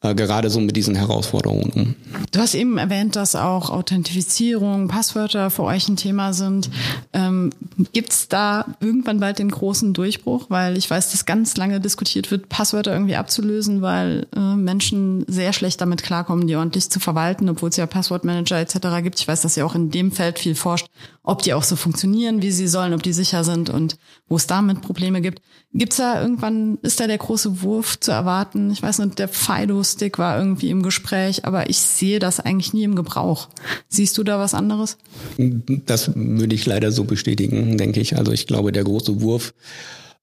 äh, 0.01 0.15
gerade 0.15 0.49
so 0.49 0.61
mit 0.61 0.75
diesen 0.75 0.95
Herausforderungen 0.95 1.71
um? 1.75 1.95
Du 2.33 2.41
hast 2.41 2.55
eben 2.55 2.79
erwähnt, 2.79 3.17
dass 3.17 3.37
auch 3.37 3.69
Authentifizierung, 3.69 4.89
Passwörter 4.89 5.51
für 5.51 5.65
euch 5.65 5.89
ein 5.89 5.97
Thema 5.97 6.33
sind. 6.33 6.71
Ähm, 7.13 7.51
Gibt 7.93 8.13
es 8.13 8.29
da 8.29 8.77
irgendwann 8.81 9.21
bald 9.21 9.39
den 9.39 9.51
großen 9.51 9.93
Durchbruch? 9.93 10.47
Weil 10.49 10.79
ich 10.79 10.89
weiß, 10.89 11.11
dass 11.11 11.27
ganz 11.27 11.57
lange 11.57 11.81
diskutiert 11.81 12.31
wird, 12.31 12.49
Passwörter 12.49 12.93
irgendwie 12.93 13.17
abzulösen, 13.17 13.83
weil 13.83 14.27
äh, 14.35 14.41
Menschen 14.57 15.25
sehr 15.29 15.53
schlecht 15.53 15.81
damit 15.81 16.03
klarkommen, 16.03 16.47
die 16.47 16.57
ordentlich 16.57 16.89
zu 16.89 17.01
verwalten, 17.01 17.49
obwohl 17.49 17.69
es 17.69 17.77
ja 17.77 17.87
Passwortmanager 17.87 18.59
etc. 18.59 19.03
gibt. 19.03 19.21
Ich 19.21 19.29
weiß, 19.29 19.43
dass 19.43 19.57
ihr 19.57 19.67
auch 19.67 19.75
in 19.75 19.91
dem 19.91 20.13
Feld 20.13 20.39
viel 20.39 20.55
forscht, 20.55 20.87
ob 21.25 21.43
die 21.43 21.53
auch 21.53 21.65
so 21.65 21.75
funktionieren, 21.75 22.41
wie 22.41 22.53
sie 22.53 22.69
sollen, 22.69 22.95
ob 22.95 23.03
die 23.03 23.13
sicher 23.13 23.43
sind 23.43 23.69
und 23.69 23.97
wo 24.29 24.37
es 24.37 24.47
damit 24.47 24.81
Probleme 24.81 25.21
gibt. 25.21 25.43
Gibt's 25.73 25.97
da 25.97 26.23
irgendwann, 26.23 26.79
ist 26.83 27.01
da 27.01 27.07
der 27.07 27.19
große 27.19 27.56
Wurf 27.63 27.99
zu 28.01 28.13
erwarten? 28.13 28.71
Ich 28.71 28.83
weiß 28.83 28.99
nicht, 29.01 29.19
der 29.19 29.29
Fido-Stick 29.29 30.19
war 30.19 30.39
irgendwie 30.39 30.71
im 30.71 30.83
Gespräch, 30.83 31.45
aber 31.45 31.69
ich 31.71 31.79
sehe 31.79 32.19
das 32.19 32.41
eigentlich 32.41 32.73
nie 32.73 32.85
im 32.85 32.95
Gebrauch. 32.95 33.49
Siehst 33.89 34.17
du 34.19 34.25
da 34.25 34.39
was 34.39 34.55
anderes? 34.55 34.99
Das 35.39 36.13
würde 36.15 36.55
ich 36.55 36.67
leider 36.67 36.93
so 36.93 37.05
bestätigen, 37.05 37.79
denke 37.79 38.01
ich. 38.01 38.17
Also 38.17 38.33
ich 38.33 38.47
glaube, 38.47 38.73
der 38.73 38.85
große 38.85 39.21
Wurf 39.21 39.55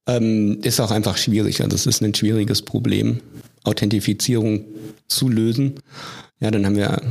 ähm, 0.08 0.60
ist 0.62 0.80
auch 0.80 0.92
einfach 0.92 1.18
schwierig. 1.18 1.62
Also 1.62 1.76
es 1.76 1.86
ist 1.86 2.02
ein 2.02 2.14
schwieriges 2.14 2.62
Problem, 2.62 3.20
Authentifizierung 3.64 4.66
zu 5.08 5.30
lösen. 5.30 5.76
Ja, 6.40 6.52
dann 6.52 6.66
haben 6.66 6.76
wir 6.76 7.02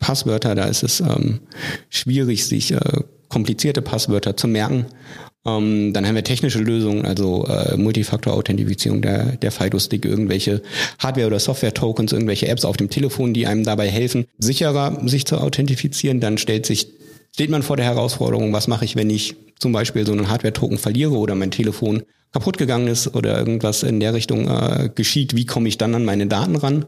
Passwörter, 0.00 0.54
da 0.54 0.64
ist 0.64 0.82
es 0.82 1.00
ähm, 1.00 1.40
schwierig, 1.88 2.46
sich 2.46 2.72
äh, 2.72 3.02
komplizierte 3.28 3.82
Passwörter 3.82 4.36
zu 4.36 4.48
merken. 4.48 4.86
Ähm, 5.44 5.92
dann 5.92 6.06
haben 6.06 6.14
wir 6.14 6.22
technische 6.22 6.60
Lösungen, 6.60 7.04
also 7.04 7.46
äh, 7.46 7.76
Multifaktor-Authentifizierung, 7.76 9.02
der, 9.02 9.36
der 9.36 9.50
FIDO-Stick, 9.50 10.04
irgendwelche 10.04 10.62
Hardware- 10.98 11.26
oder 11.26 11.40
Software-Tokens, 11.40 12.12
irgendwelche 12.12 12.48
Apps 12.48 12.64
auf 12.64 12.76
dem 12.76 12.90
Telefon, 12.90 13.34
die 13.34 13.46
einem 13.46 13.64
dabei 13.64 13.90
helfen, 13.90 14.26
sicherer 14.38 15.00
sich 15.04 15.26
zu 15.26 15.38
authentifizieren. 15.38 16.20
Dann 16.20 16.38
stellt 16.38 16.66
sich, 16.66 16.88
steht 17.34 17.50
man 17.50 17.62
vor 17.62 17.76
der 17.76 17.86
Herausforderung, 17.86 18.52
was 18.52 18.68
mache 18.68 18.84
ich, 18.84 18.94
wenn 18.94 19.10
ich 19.10 19.34
zum 19.58 19.72
Beispiel 19.72 20.06
so 20.06 20.12
einen 20.12 20.28
Hardware-Token 20.28 20.78
verliere 20.78 21.16
oder 21.16 21.34
mein 21.34 21.50
Telefon 21.50 22.02
kaputt 22.32 22.56
gegangen 22.56 22.88
ist 22.88 23.14
oder 23.14 23.38
irgendwas 23.38 23.82
in 23.82 24.00
der 24.00 24.14
Richtung 24.14 24.48
äh, 24.48 24.90
geschieht, 24.94 25.36
wie 25.36 25.44
komme 25.44 25.68
ich 25.68 25.76
dann 25.76 25.94
an 25.94 26.04
meine 26.04 26.26
Daten 26.26 26.56
ran? 26.56 26.86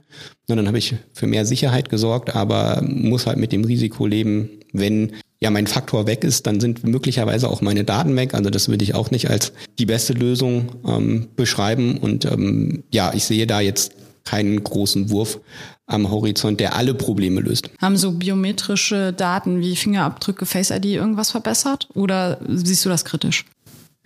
Na, 0.48 0.56
dann 0.56 0.66
habe 0.66 0.78
ich 0.78 0.94
für 1.12 1.26
mehr 1.26 1.44
Sicherheit 1.44 1.90
gesorgt, 1.90 2.34
aber 2.34 2.82
muss 2.82 3.26
halt 3.26 3.36
mit 3.36 3.52
dem 3.52 3.64
Risiko 3.64 4.06
leben, 4.06 4.48
wenn 4.74 5.12
ja 5.40 5.50
mein 5.50 5.66
Faktor 5.66 6.06
weg 6.06 6.24
ist, 6.24 6.46
dann 6.46 6.60
sind 6.60 6.84
möglicherweise 6.84 7.48
auch 7.48 7.62
meine 7.62 7.84
Daten 7.84 8.14
weg. 8.16 8.34
Also 8.34 8.50
das 8.50 8.68
würde 8.68 8.84
ich 8.84 8.94
auch 8.94 9.10
nicht 9.10 9.30
als 9.30 9.52
die 9.78 9.86
beste 9.86 10.12
Lösung 10.12 10.72
ähm, 10.86 11.28
beschreiben. 11.36 11.98
Und 11.98 12.24
ähm, 12.26 12.84
ja, 12.92 13.12
ich 13.14 13.24
sehe 13.24 13.46
da 13.46 13.60
jetzt 13.60 13.92
keinen 14.24 14.62
großen 14.62 15.10
Wurf 15.10 15.38
am 15.86 16.10
Horizont, 16.10 16.60
der 16.60 16.76
alle 16.76 16.94
Probleme 16.94 17.40
löst. 17.40 17.70
Haben 17.80 17.96
so 17.96 18.12
biometrische 18.12 19.12
Daten 19.12 19.60
wie 19.60 19.76
Fingerabdrücke, 19.76 20.46
Face 20.46 20.70
ID 20.70 20.86
irgendwas 20.86 21.30
verbessert 21.30 21.88
oder 21.94 22.38
siehst 22.48 22.84
du 22.84 22.88
das 22.88 23.04
kritisch? 23.04 23.44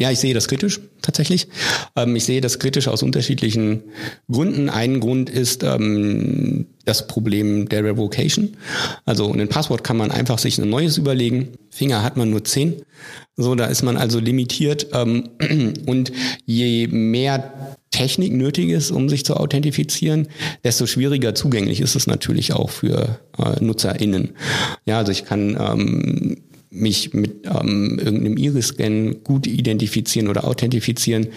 Ja, 0.01 0.13
ich 0.13 0.21
sehe 0.21 0.33
das 0.33 0.47
kritisch 0.47 0.81
tatsächlich. 1.03 1.49
Ähm, 1.97 2.15
ich 2.15 2.25
sehe 2.25 2.41
das 2.41 2.61
kritisch 2.61 2.87
aus 2.87 3.03
unterschiedlichen 3.03 3.83
Gründen. 4.31 4.69
Ein 4.69 5.01
Grund 5.01 5.29
ist 5.29 5.65
ähm, 5.65 6.67
das 6.85 7.09
Problem 7.09 7.69
der 7.69 7.83
Revocation. 7.83 8.57
Also 9.05 9.33
ein 9.33 9.49
Passwort 9.49 9.83
kann 9.83 9.97
man 9.97 10.13
einfach 10.13 10.39
sich 10.39 10.57
ein 10.59 10.71
neues 10.71 10.99
überlegen. 10.99 11.49
Finger 11.71 12.05
hat 12.05 12.17
man 12.17 12.31
nur 12.31 12.45
zehn. 12.45 12.83
So, 13.37 13.57
da 13.57 13.67
ist 13.67 13.83
man 13.83 13.97
also 13.97 14.21
limitiert. 14.21 14.87
Ähm, 14.93 15.31
und 15.87 16.13
je 16.47 16.87
mehr 16.87 17.77
Technik 17.91 18.33
nötig 18.33 18.69
ist, 18.69 18.93
um 18.93 19.09
sich 19.09 19.25
zu 19.25 19.37
authentifizieren, 19.37 20.29
desto 20.63 20.87
schwieriger 20.87 21.35
zugänglich 21.35 21.81
ist 21.81 21.97
es 21.97 22.07
natürlich 22.07 22.53
auch 22.53 22.71
für 22.71 23.19
äh, 23.37 23.65
NutzerInnen. 23.65 24.31
Ja, 24.85 24.99
also 24.99 25.11
ich 25.11 25.25
kann 25.25 25.59
ähm, 25.61 26.37
mich 26.71 27.15
mit 27.15 27.47
ähm, 27.47 27.99
irgendeinem 27.99 28.37
Iris-Scan 28.37 29.23
gut 29.25 29.47
identifizieren 29.47 30.29
oder 30.29 30.45
authentifizieren, 30.45 31.29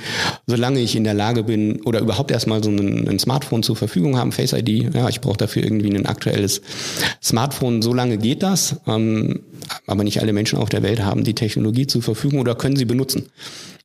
solange 0.48 0.80
ich 0.80 0.96
in 0.96 1.04
der 1.04 1.14
Lage 1.14 1.44
bin 1.44 1.82
oder 1.82 2.00
überhaupt 2.00 2.32
erstmal 2.32 2.64
so 2.64 2.70
ein, 2.70 3.08
ein 3.08 3.20
Smartphone 3.20 3.64
zur 3.64 3.76
Verfügung 3.76 4.18
haben, 4.18 4.32
Face 4.32 4.54
ID. 4.54 4.94
Ja, 4.94 5.10
ich 5.10 5.22
brauche 5.22 5.38
dafür 5.38 5.64
irgendwie 5.64 5.94
ein 5.96 6.06
aktuelles 6.06 6.62
Smartphone. 7.22 7.82
Solange 7.82 8.18
geht 8.18 8.44
das, 8.44 8.78
ähm, 8.88 9.42
aber 9.88 10.04
nicht 10.04 10.22
alle 10.22 10.34
Menschen 10.34 10.60
auf 10.60 10.70
der 10.70 10.84
Welt 10.84 11.02
haben 11.02 11.24
die 11.24 11.36
Technologie 11.36 11.88
zur 11.88 12.02
Verfügung 12.02 12.40
oder 12.40 12.56
können 12.56 12.76
sie 12.76 12.86
benutzen. 12.86 13.30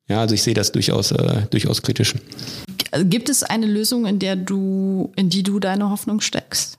Ja, 0.08 0.20
also 0.20 0.34
ich 0.34 0.42
sehe 0.42 0.54
das 0.54 0.72
durchaus 0.72 1.10
äh, 1.10 1.42
durchaus 1.50 1.82
kritisch. 1.82 2.14
Gibt 3.04 3.28
es 3.28 3.42
eine 3.42 3.66
Lösung, 3.66 4.06
in 4.06 4.18
der 4.18 4.36
du, 4.36 5.12
in 5.16 5.28
die 5.28 5.42
du 5.42 5.58
deine 5.58 5.90
Hoffnung 5.90 6.20
steckst? 6.20 6.78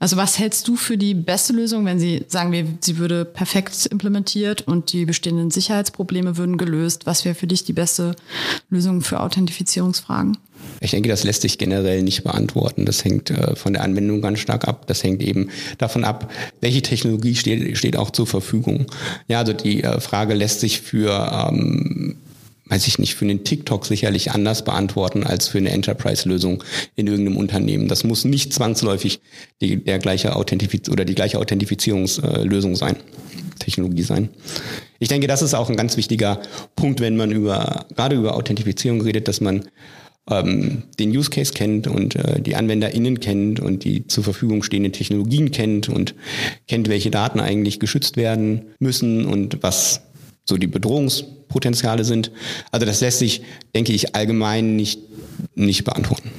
Also 0.00 0.16
was 0.16 0.38
hältst 0.38 0.66
du 0.66 0.76
für 0.76 0.96
die 0.96 1.12
beste 1.12 1.52
Lösung, 1.52 1.84
wenn 1.84 2.00
sie, 2.00 2.24
sagen 2.26 2.52
wir, 2.52 2.66
sie 2.80 2.96
würde 2.96 3.26
perfekt 3.26 3.84
implementiert 3.84 4.62
und 4.62 4.94
die 4.94 5.04
bestehenden 5.04 5.50
Sicherheitsprobleme 5.50 6.38
würden 6.38 6.56
gelöst? 6.56 7.04
Was 7.04 7.26
wäre 7.26 7.34
für 7.34 7.46
dich 7.46 7.64
die 7.64 7.74
beste 7.74 8.16
Lösung 8.70 9.02
für 9.02 9.20
Authentifizierungsfragen? 9.20 10.38
Ich 10.80 10.92
denke, 10.92 11.10
das 11.10 11.22
lässt 11.24 11.42
sich 11.42 11.58
generell 11.58 12.02
nicht 12.02 12.24
beantworten. 12.24 12.86
Das 12.86 13.04
hängt 13.04 13.30
äh, 13.30 13.54
von 13.54 13.74
der 13.74 13.82
Anwendung 13.82 14.22
ganz 14.22 14.38
stark 14.38 14.66
ab. 14.66 14.86
Das 14.86 15.04
hängt 15.04 15.22
eben 15.22 15.50
davon 15.76 16.04
ab, 16.04 16.32
welche 16.62 16.80
Technologie 16.80 17.34
steht, 17.34 17.76
steht 17.76 17.96
auch 17.96 18.10
zur 18.10 18.26
Verfügung. 18.26 18.86
Ja, 19.28 19.40
also 19.40 19.52
die 19.52 19.84
äh, 19.84 20.00
Frage 20.00 20.32
lässt 20.32 20.60
sich 20.60 20.80
für 20.80 21.50
ähm, 21.50 22.16
weiß 22.70 22.86
ich 22.86 22.98
nicht, 22.98 23.14
für 23.14 23.24
einen 23.24 23.44
TikTok 23.44 23.84
sicherlich 23.84 24.30
anders 24.30 24.64
beantworten 24.64 25.24
als 25.24 25.48
für 25.48 25.58
eine 25.58 25.70
Enterprise-Lösung 25.70 26.62
in 26.94 27.08
irgendeinem 27.08 27.36
Unternehmen. 27.36 27.88
Das 27.88 28.04
muss 28.04 28.24
nicht 28.24 28.54
zwangsläufig 28.54 29.20
die, 29.60 29.84
der 29.84 29.98
gleiche 29.98 30.36
Authentifiz 30.36 30.88
oder 30.88 31.04
die 31.04 31.16
gleiche 31.16 31.38
Authentifizierungslösung 31.38 32.76
sein, 32.76 32.96
Technologie 33.58 34.04
sein. 34.04 34.30
Ich 35.00 35.08
denke, 35.08 35.26
das 35.26 35.42
ist 35.42 35.54
auch 35.54 35.68
ein 35.68 35.76
ganz 35.76 35.96
wichtiger 35.96 36.40
Punkt, 36.76 37.00
wenn 37.00 37.16
man 37.16 37.32
über, 37.32 37.86
gerade 37.94 38.16
über 38.16 38.34
Authentifizierung 38.34 39.00
redet, 39.00 39.26
dass 39.26 39.40
man 39.40 39.64
ähm, 40.30 40.84
den 40.98 41.10
Use 41.10 41.30
Case 41.30 41.52
kennt 41.52 41.88
und 41.88 42.14
äh, 42.14 42.40
die 42.40 42.54
AnwenderInnen 42.54 43.18
kennt 43.18 43.58
und 43.58 43.84
die 43.84 44.06
zur 44.06 44.22
Verfügung 44.22 44.62
stehenden 44.62 44.92
Technologien 44.92 45.50
kennt 45.50 45.88
und 45.88 46.14
kennt, 46.68 46.88
welche 46.88 47.10
Daten 47.10 47.40
eigentlich 47.40 47.80
geschützt 47.80 48.16
werden 48.16 48.66
müssen 48.78 49.26
und 49.26 49.62
was 49.62 50.02
so 50.50 50.58
die 50.58 50.66
Bedrohungspotenziale 50.66 52.04
sind. 52.04 52.30
Also 52.70 52.84
das 52.84 53.00
lässt 53.00 53.20
sich, 53.20 53.42
denke 53.74 53.94
ich, 53.94 54.14
allgemein 54.14 54.76
nicht, 54.76 55.00
nicht 55.54 55.84
beantworten. 55.84 56.30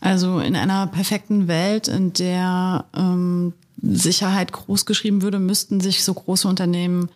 Also 0.00 0.38
in 0.40 0.54
einer 0.54 0.86
perfekten 0.86 1.48
Welt, 1.48 1.88
in 1.88 2.12
der 2.12 2.84
ähm, 2.94 3.54
Sicherheit 3.82 4.52
groß 4.52 4.86
geschrieben 4.86 5.22
würde, 5.22 5.38
müssten 5.38 5.80
sich 5.80 6.04
so 6.04 6.14
große 6.14 6.46
Unternehmen 6.46 7.08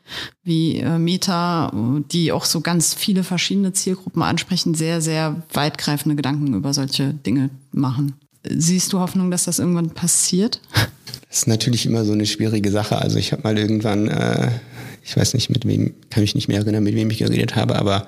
wie 0.43 0.79
äh, 0.79 0.99
Meta, 0.99 1.73
die 2.11 2.33
auch 2.33 2.45
so 2.45 2.61
ganz 2.61 2.95
viele 2.95 3.25
verschiedene 3.25 3.73
Zielgruppen 3.73 4.23
ansprechen, 4.23 4.75
sehr, 4.75 5.01
sehr 5.01 5.43
weitgreifende 5.53 6.17
Gedanken 6.17 6.55
über 6.55 6.73
solche 6.73 7.13
Dinge 7.15 7.51
machen. 7.73 8.15
Siehst 8.49 8.93
du 8.93 8.99
Hoffnung, 8.99 9.31
dass 9.31 9.45
das 9.45 9.59
irgendwann 9.59 9.91
passiert? 9.91 10.61
Das 11.29 11.39
ist 11.39 11.49
natürlich 11.49 11.87
immer 11.87 12.05
so 12.05 12.13
eine 12.13 12.27
schwierige 12.27 12.71
Sache. 12.71 12.99
Also 12.99 13.19
ich 13.19 13.33
habe 13.33 13.43
mal 13.43 13.57
irgendwann, 13.57 14.09
äh, 14.09 14.51
ich 15.05 15.17
weiß 15.17 15.35
nicht 15.35 15.51
mit 15.51 15.67
wem, 15.67 15.95
kann 16.11 16.23
mich 16.23 16.35
nicht 16.35 16.49
mehr 16.49 16.59
erinnern, 16.59 16.85
mit 16.85 16.95
wem 16.95 17.11
ich 17.11 17.19
geredet 17.19 17.57
habe, 17.57 17.77
aber 17.77 18.07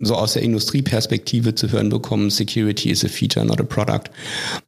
so 0.00 0.16
aus 0.16 0.32
der 0.32 0.42
Industrieperspektive 0.42 1.54
zu 1.54 1.70
hören 1.70 1.88
bekommen, 1.88 2.30
Security 2.30 2.90
is 2.90 3.04
a 3.04 3.08
feature, 3.08 3.44
not 3.44 3.60
a 3.60 3.64
product. 3.64 4.10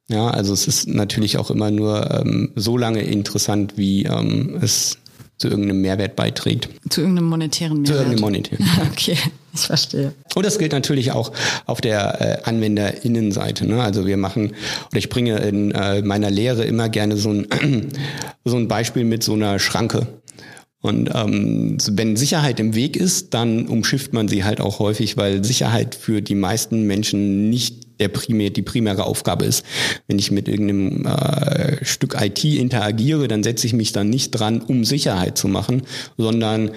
Ja, 0.07 0.29
also 0.29 0.53
es 0.53 0.67
ist 0.67 0.87
natürlich 0.87 1.37
auch 1.37 1.51
immer 1.51 1.71
nur 1.71 2.09
ähm, 2.11 2.51
so 2.55 2.77
lange 2.77 3.01
interessant, 3.01 3.73
wie 3.77 4.03
ähm, 4.03 4.57
es 4.61 4.97
zu 5.41 5.47
irgendeinem 5.47 5.81
Mehrwert 5.81 6.15
beiträgt. 6.15 6.69
Zu 6.89 7.01
irgendeinem 7.01 7.29
monetären 7.29 7.81
Mehrwert. 7.81 7.87
Zu 7.87 7.93
irgendeinem 7.93 8.21
monetären. 8.21 8.69
okay, 8.91 9.17
ich 9.53 9.61
verstehe. 9.61 10.13
Und 10.35 10.45
das 10.45 10.59
gilt 10.59 10.71
natürlich 10.71 11.11
auch 11.11 11.31
auf 11.65 11.81
der 11.81 12.21
äh, 12.21 12.43
Anwenderinnenseite. 12.43 13.65
Ne? 13.65 13.81
Also 13.81 14.05
wir 14.05 14.17
machen, 14.17 14.53
oder 14.91 14.99
ich 14.99 15.09
bringe 15.09 15.39
in 15.39 15.71
äh, 15.71 16.03
meiner 16.03 16.29
Lehre 16.29 16.63
immer 16.65 16.89
gerne 16.89 17.17
so 17.17 17.31
ein, 17.31 17.47
so 18.45 18.55
ein 18.55 18.67
Beispiel 18.67 19.03
mit 19.03 19.23
so 19.23 19.33
einer 19.33 19.57
Schranke. 19.57 20.05
Und 20.81 21.11
ähm, 21.13 21.77
wenn 21.91 22.15
Sicherheit 22.15 22.59
im 22.59 22.73
Weg 22.73 22.97
ist, 22.97 23.35
dann 23.35 23.67
umschifft 23.67 24.13
man 24.13 24.27
sie 24.27 24.43
halt 24.43 24.59
auch 24.59 24.79
häufig, 24.79 25.15
weil 25.15 25.43
Sicherheit 25.43 25.93
für 25.93 26.21
die 26.21 26.35
meisten 26.35 26.87
Menschen 26.87 27.49
nicht 27.49 27.90
der 28.01 28.09
primär, 28.09 28.49
die 28.49 28.63
primäre 28.63 29.05
Aufgabe 29.05 29.45
ist. 29.45 29.65
Wenn 30.07 30.19
ich 30.19 30.31
mit 30.31 30.47
irgendeinem 30.47 31.05
äh, 31.05 31.85
Stück 31.85 32.17
IT 32.19 32.43
interagiere, 32.43 33.27
dann 33.27 33.43
setze 33.43 33.67
ich 33.67 33.73
mich 33.73 33.93
dann 33.93 34.09
nicht 34.09 34.31
dran, 34.31 34.59
um 34.61 34.83
Sicherheit 34.83 35.37
zu 35.37 35.47
machen, 35.47 35.83
sondern 36.17 36.71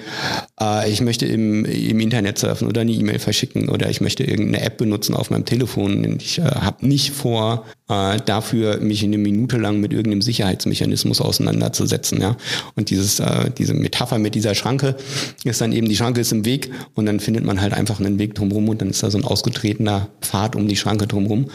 äh, 0.61 0.91
ich 0.91 1.01
möchte 1.01 1.27
im, 1.27 1.65
im 1.65 1.99
Internet 1.99 2.39
surfen 2.39 2.69
oder 2.69 2.83
eine 2.83 2.93
E-Mail 2.93 3.19
verschicken 3.19 3.69
oder 3.69 3.91
ich 3.91 4.01
möchte 4.01 4.23
irgendeine 4.23 4.65
App 4.65 4.77
benutzen 4.77 5.15
auf 5.15 5.31
meinem 5.31 5.47
Telefon. 5.47 6.19
Ich 6.21 6.39
äh, 6.39 6.43
habe 6.43 6.87
nicht 6.87 7.11
vor, 7.13 7.65
äh, 7.89 8.19
dafür 8.25 8.79
mich 8.81 9.03
eine 9.03 9.19
Minute 9.19 9.57
lang 9.57 9.81
mit 9.81 9.93
irgendeinem 9.93 10.23
Sicherheitsmechanismus 10.23 11.21
auseinanderzusetzen. 11.21 12.21
Ja? 12.21 12.37
Und 12.77 12.91
dieses, 12.91 13.21
äh, 13.21 13.51
diese 13.57 13.75
Metapher 13.75 14.19
mit 14.19 14.35
dieser 14.35 14.55
Schranke 14.55 14.97
ist 15.45 15.61
dann 15.61 15.73
eben, 15.73 15.89
die 15.89 15.97
Schranke 15.97 16.21
ist 16.21 16.33
im 16.33 16.45
Weg 16.45 16.71
und 16.95 17.07
dann 17.07 17.21
findet 17.21 17.45
man 17.45 17.61
halt 17.61 17.73
einfach 17.73 18.01
einen 18.01 18.19
Weg 18.19 18.35
drumherum 18.35 18.69
und 18.69 18.81
dann 18.81 18.91
ist 18.91 19.03
da 19.03 19.11
so 19.11 19.19
ein 19.19 19.25
ausgetretener 19.25 20.09
Pfad 20.21 20.57
um 20.57 20.69
die 20.69 20.77
Schranke 20.77 21.07
drumherum. 21.15 21.51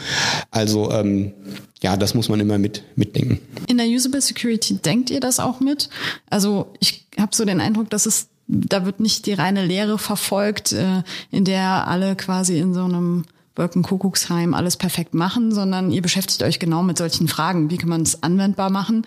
Also 0.51 0.91
ähm, 0.91 1.33
ja, 1.81 1.95
das 1.95 2.13
muss 2.13 2.29
man 2.29 2.39
immer 2.39 2.57
mit 2.57 2.83
mitdenken. 2.95 3.39
In 3.67 3.77
der 3.77 3.87
Usable 3.87 4.21
Security 4.21 4.75
denkt 4.75 5.09
ihr 5.09 5.19
das 5.19 5.39
auch 5.39 5.59
mit? 5.59 5.89
Also 6.29 6.73
ich 6.79 7.05
habe 7.17 7.35
so 7.35 7.45
den 7.45 7.61
Eindruck, 7.61 7.89
dass 7.89 8.05
es 8.05 8.29
da 8.49 8.83
wird 8.83 8.99
nicht 8.99 9.27
die 9.27 9.33
reine 9.33 9.63
Lehre 9.63 9.99
verfolgt, 9.99 10.71
äh, 10.71 11.03
in 11.29 11.45
der 11.45 11.87
alle 11.87 12.15
quasi 12.15 12.57
in 12.57 12.73
so 12.73 12.83
einem 12.83 13.25
Wolkenkuckucksheim 13.55 14.53
alles 14.53 14.77
perfekt 14.77 15.13
machen, 15.13 15.53
sondern 15.53 15.91
ihr 15.91 16.01
beschäftigt 16.01 16.41
euch 16.43 16.59
genau 16.59 16.81
mit 16.81 16.97
solchen 16.97 17.27
Fragen. 17.27 17.69
Wie 17.69 17.77
kann 17.77 17.89
man 17.89 18.01
es 18.01 18.23
anwendbar 18.23 18.71
machen? 18.71 19.05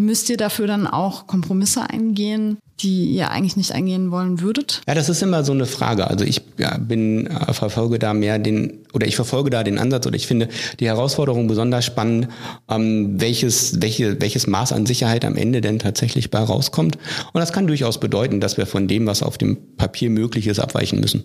Müsst 0.00 0.30
ihr 0.30 0.38
dafür 0.38 0.66
dann 0.66 0.86
auch 0.86 1.26
Kompromisse 1.26 1.90
eingehen, 1.90 2.56
die 2.80 3.10
ihr 3.10 3.30
eigentlich 3.30 3.58
nicht 3.58 3.72
eingehen 3.72 4.10
wollen 4.10 4.40
würdet? 4.40 4.80
Ja, 4.88 4.94
das 4.94 5.10
ist 5.10 5.22
immer 5.22 5.44
so 5.44 5.52
eine 5.52 5.66
Frage. 5.66 6.06
Also 6.06 6.24
ich 6.24 6.40
ja, 6.56 6.78
bin 6.78 7.26
äh, 7.26 7.52
verfolge 7.52 7.98
da 7.98 8.14
mehr 8.14 8.38
den 8.38 8.78
oder 8.94 9.06
ich 9.06 9.14
verfolge 9.14 9.50
da 9.50 9.62
den 9.62 9.76
Ansatz 9.78 10.06
oder 10.06 10.16
ich 10.16 10.26
finde 10.26 10.48
die 10.80 10.86
Herausforderung 10.86 11.48
besonders 11.48 11.84
spannend, 11.84 12.28
ähm, 12.70 13.20
welches 13.20 13.82
welche 13.82 14.18
welches 14.22 14.46
Maß 14.46 14.72
an 14.72 14.86
Sicherheit 14.86 15.26
am 15.26 15.36
Ende 15.36 15.60
denn 15.60 15.78
tatsächlich 15.78 16.30
bei 16.30 16.38
rauskommt. 16.38 16.96
Und 17.34 17.40
das 17.40 17.52
kann 17.52 17.66
durchaus 17.66 18.00
bedeuten, 18.00 18.40
dass 18.40 18.56
wir 18.56 18.64
von 18.64 18.88
dem, 18.88 19.06
was 19.06 19.22
auf 19.22 19.36
dem 19.36 19.58
Papier 19.76 20.08
möglich 20.08 20.46
ist, 20.46 20.60
abweichen 20.60 20.98
müssen. 20.98 21.24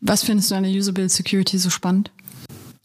Was 0.00 0.22
findest 0.22 0.50
du 0.50 0.54
an 0.54 0.62
der 0.62 0.72
Usable 0.72 1.10
Security 1.10 1.58
so 1.58 1.68
spannend? 1.68 2.10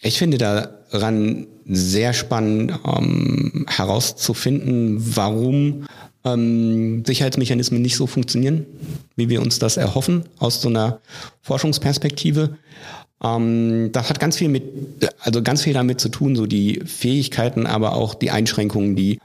Ich 0.02 0.18
finde 0.18 0.38
daran 0.38 1.48
sehr 1.66 2.14
spannend 2.14 2.74
ähm, 2.86 3.66
herauszufinden, 3.68 4.98
warum 5.16 5.86
ähm, 6.26 7.06
Sicherheitsmechanismen 7.06 7.82
nicht 7.82 7.96
so 7.96 8.08
funktionieren, 8.08 8.66
wie 9.16 9.30
wir 9.30 9.42
uns 9.42 9.60
das 9.60 9.78
erhoffen 9.78 10.24
aus 10.40 10.62
so 10.62 10.70
einer 10.70 11.00
Forschungsperspektive. 11.42 12.58
Ähm, 13.24 13.92
das 13.92 14.10
hat 14.10 14.20
ganz 14.20 14.38
viel 14.38 14.50
mit, 14.50 14.64
also 15.20 15.44
ganz 15.44 15.62
viel 15.64 15.74
damit 15.74 16.02
zu 16.02 16.10
tun, 16.10 16.36
so 16.36 16.48
die 16.48 16.82
Fähigkeiten, 16.86 17.68
aber 17.68 17.94
auch 17.94 18.16
die 18.16 18.32
Einschränkungen, 18.32 18.96
die 18.96 19.20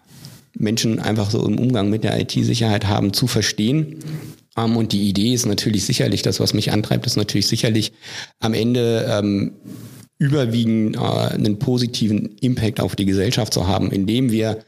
Menschen 0.59 1.01
einfach 1.01 1.31
so 1.31 1.47
im 1.47 1.59
Umgang 1.59 1.91
mit 1.91 2.05
der 2.05 2.21
IT-Sicherheit 2.21 2.87
haben, 2.87 3.13
zu 3.13 3.27
verstehen. 3.27 3.99
Um, 4.59 4.79
und 4.79 4.93
die 4.93 5.07
Idee 5.07 5.35
ist 5.35 5.45
natürlich 5.45 5.85
sicherlich, 5.85 6.23
das, 6.23 6.41
was 6.41 6.55
mich 6.55 6.73
antreibt, 6.73 7.05
ist 7.05 7.17
natürlich 7.17 7.47
sicherlich 7.47 7.93
am 8.41 8.55
Ende 8.55 9.07
ähm, 9.07 9.53
überwiegend 10.19 10.97
äh, 10.97 11.01
einen 11.01 11.59
positiven 11.59 12.37
Impact 12.41 12.81
auf 12.81 12.97
die 12.97 13.07
Gesellschaft 13.07 13.53
zu 13.53 13.67
haben, 13.67 13.91
indem 13.91 14.31
wir 14.31 14.59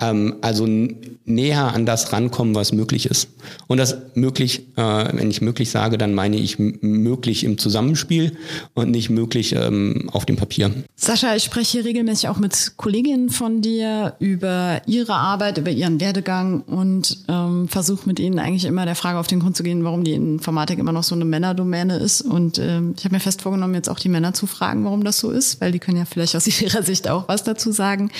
ähm, 0.00 0.36
also 0.40 0.66
näher 0.66 1.74
an 1.74 1.86
das 1.86 2.12
rankommen, 2.12 2.54
was 2.54 2.72
möglich 2.72 3.06
ist. 3.06 3.28
Und 3.66 3.78
das 3.78 3.96
möglich, 4.14 4.66
äh, 4.76 4.82
wenn 4.82 5.30
ich 5.30 5.40
möglich 5.40 5.70
sage, 5.70 5.98
dann 5.98 6.14
meine 6.14 6.36
ich 6.36 6.58
möglich 6.58 7.44
im 7.44 7.58
Zusammenspiel 7.58 8.36
und 8.74 8.90
nicht 8.90 9.10
möglich 9.10 9.54
ähm, 9.54 10.10
auf 10.12 10.26
dem 10.26 10.36
Papier. 10.36 10.70
Sascha, 10.96 11.34
ich 11.36 11.44
spreche 11.44 11.84
regelmäßig 11.84 12.28
auch 12.28 12.38
mit 12.38 12.72
Kolleginnen 12.76 13.30
von 13.30 13.62
dir 13.62 14.14
über 14.18 14.82
ihre 14.86 15.14
Arbeit, 15.14 15.58
über 15.58 15.70
ihren 15.70 16.00
Werdegang 16.00 16.62
und 16.62 17.18
ähm, 17.28 17.68
versuche 17.68 18.06
mit 18.06 18.18
ihnen 18.18 18.38
eigentlich 18.38 18.64
immer 18.64 18.84
der 18.84 18.94
Frage 18.94 19.18
auf 19.18 19.26
den 19.26 19.40
Grund 19.40 19.56
zu 19.56 19.62
gehen, 19.62 19.84
warum 19.84 20.04
die 20.04 20.12
Informatik 20.12 20.78
immer 20.78 20.92
noch 20.92 21.04
so 21.04 21.14
eine 21.14 21.24
Männerdomäne 21.24 21.98
ist. 21.98 22.22
Und 22.22 22.58
ähm, 22.58 22.94
ich 22.96 23.04
habe 23.04 23.14
mir 23.14 23.20
fest 23.20 23.42
vorgenommen, 23.42 23.74
jetzt 23.74 23.88
auch 23.88 23.98
die 23.98 24.08
Männer 24.08 24.34
zu 24.34 24.46
fragen, 24.46 24.84
warum 24.84 25.04
das 25.04 25.18
so 25.18 25.30
ist, 25.30 25.60
weil 25.60 25.72
die 25.72 25.78
können 25.78 25.98
ja 25.98 26.04
vielleicht 26.04 26.36
aus 26.36 26.46
ihrer 26.60 26.82
Sicht 26.82 27.08
auch 27.08 27.28
was 27.28 27.44
dazu 27.44 27.72
sagen. 27.72 28.10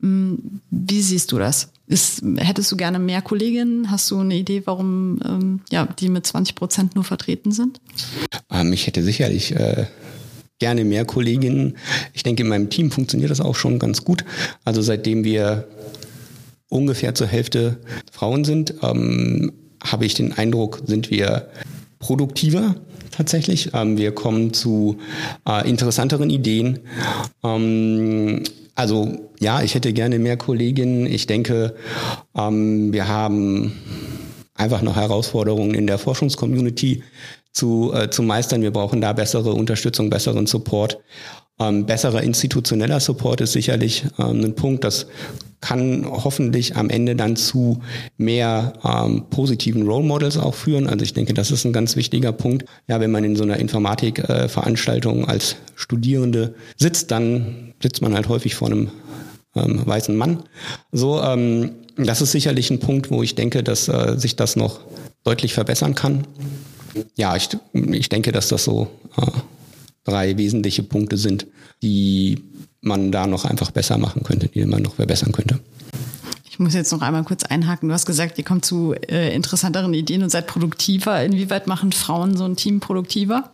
Hm, 0.00 0.60
wie 0.70 1.02
siehst 1.02 1.25
du 1.32 1.38
das? 1.38 1.70
Ist, 1.86 2.22
hättest 2.36 2.72
du 2.72 2.76
gerne 2.76 2.98
mehr 2.98 3.22
Kolleginnen? 3.22 3.90
Hast 3.90 4.10
du 4.10 4.18
eine 4.18 4.34
Idee, 4.34 4.62
warum 4.64 5.20
ähm, 5.24 5.60
ja, 5.70 5.86
die 5.86 6.08
mit 6.08 6.26
20 6.26 6.54
Prozent 6.56 6.94
nur 6.94 7.04
vertreten 7.04 7.52
sind? 7.52 7.80
Ähm, 8.50 8.72
ich 8.72 8.86
hätte 8.86 9.02
sicherlich 9.02 9.54
äh, 9.54 9.86
gerne 10.58 10.84
mehr 10.84 11.04
Kolleginnen. 11.04 11.76
Ich 12.12 12.22
denke, 12.24 12.42
in 12.42 12.48
meinem 12.48 12.70
Team 12.70 12.90
funktioniert 12.90 13.30
das 13.30 13.40
auch 13.40 13.54
schon 13.54 13.78
ganz 13.78 14.04
gut. 14.04 14.24
Also 14.64 14.82
seitdem 14.82 15.22
wir 15.22 15.68
ungefähr 16.68 17.14
zur 17.14 17.28
Hälfte 17.28 17.78
Frauen 18.10 18.44
sind, 18.44 18.74
ähm, 18.82 19.52
habe 19.82 20.06
ich 20.06 20.14
den 20.14 20.32
Eindruck, 20.32 20.82
sind 20.86 21.10
wir 21.10 21.48
produktiver 21.98 22.74
tatsächlich. 23.10 23.70
Ähm, 23.74 23.96
wir 23.96 24.12
kommen 24.12 24.52
zu 24.52 24.98
äh, 25.48 25.68
interessanteren 25.68 26.30
Ideen. 26.30 26.80
Ähm, 27.42 28.42
also 28.76 29.30
ja, 29.40 29.62
ich 29.62 29.74
hätte 29.74 29.92
gerne 29.92 30.18
mehr 30.18 30.36
Kolleginnen. 30.36 31.06
Ich 31.06 31.26
denke, 31.26 31.74
ähm, 32.36 32.92
wir 32.92 33.08
haben 33.08 33.72
einfach 34.54 34.82
noch 34.82 34.96
Herausforderungen 34.96 35.74
in 35.74 35.86
der 35.86 35.98
Forschungscommunity 35.98 37.02
zu, 37.52 37.92
äh, 37.94 38.10
zu 38.10 38.22
meistern. 38.22 38.62
Wir 38.62 38.70
brauchen 38.70 39.00
da 39.00 39.14
bessere 39.14 39.54
Unterstützung, 39.54 40.10
besseren 40.10 40.46
Support. 40.46 40.98
Ähm, 41.58 41.86
besserer 41.86 42.22
institutioneller 42.22 43.00
Support 43.00 43.40
ist 43.40 43.52
sicherlich 43.52 44.04
ähm, 44.18 44.44
ein 44.44 44.54
Punkt. 44.54 44.84
Das 44.84 45.06
kann 45.60 46.06
hoffentlich 46.06 46.76
am 46.76 46.90
Ende 46.90 47.16
dann 47.16 47.36
zu 47.36 47.82
mehr 48.16 48.74
ähm, 48.84 49.24
positiven 49.30 49.82
Role 49.86 50.04
Models 50.04 50.36
auch 50.36 50.54
führen. 50.54 50.86
Also 50.86 51.04
ich 51.04 51.14
denke, 51.14 51.34
das 51.34 51.50
ist 51.50 51.64
ein 51.64 51.72
ganz 51.72 51.96
wichtiger 51.96 52.32
Punkt. 52.32 52.64
Ja, 52.88 53.00
wenn 53.00 53.10
man 53.10 53.24
in 53.24 53.36
so 53.36 53.42
einer 53.42 53.58
Informatikveranstaltung 53.58 55.24
äh, 55.24 55.26
als 55.26 55.56
Studierende 55.74 56.54
sitzt, 56.76 57.10
dann 57.10 57.74
sitzt 57.82 58.02
man 58.02 58.14
halt 58.14 58.28
häufig 58.28 58.54
vor 58.54 58.68
einem 58.68 58.90
ähm, 59.54 59.86
weißen 59.86 60.16
Mann. 60.16 60.42
So, 60.92 61.22
ähm, 61.22 61.72
das 61.96 62.20
ist 62.20 62.32
sicherlich 62.32 62.70
ein 62.70 62.80
Punkt, 62.80 63.10
wo 63.10 63.22
ich 63.22 63.34
denke, 63.34 63.62
dass 63.62 63.88
äh, 63.88 64.16
sich 64.18 64.36
das 64.36 64.56
noch 64.56 64.80
deutlich 65.24 65.54
verbessern 65.54 65.94
kann. 65.94 66.26
Ja, 67.16 67.36
ich, 67.36 67.48
ich 67.72 68.08
denke, 68.08 68.32
dass 68.32 68.48
das 68.48 68.64
so 68.64 68.88
äh, 69.16 69.26
drei 70.04 70.38
wesentliche 70.38 70.82
Punkte 70.82 71.16
sind, 71.16 71.46
die 71.82 72.38
man 72.86 73.12
da 73.12 73.26
noch 73.26 73.44
einfach 73.44 73.70
besser 73.70 73.98
machen 73.98 74.22
könnte, 74.22 74.48
die 74.48 74.64
man 74.64 74.82
noch 74.82 74.94
verbessern 74.94 75.32
könnte. 75.32 75.58
Ich 76.56 76.58
muss 76.58 76.72
jetzt 76.72 76.90
noch 76.90 77.02
einmal 77.02 77.22
kurz 77.24 77.44
einhaken. 77.44 77.90
Du 77.90 77.94
hast 77.94 78.06
gesagt, 78.06 78.38
ihr 78.38 78.44
kommt 78.44 78.64
zu 78.64 78.94
äh, 78.94 79.34
interessanteren 79.34 79.92
Ideen 79.92 80.22
und 80.22 80.30
seid 80.30 80.46
produktiver. 80.46 81.22
Inwieweit 81.22 81.66
machen 81.66 81.92
Frauen 81.92 82.34
so 82.34 82.44
ein 82.44 82.56
Team 82.56 82.80
produktiver? 82.80 83.50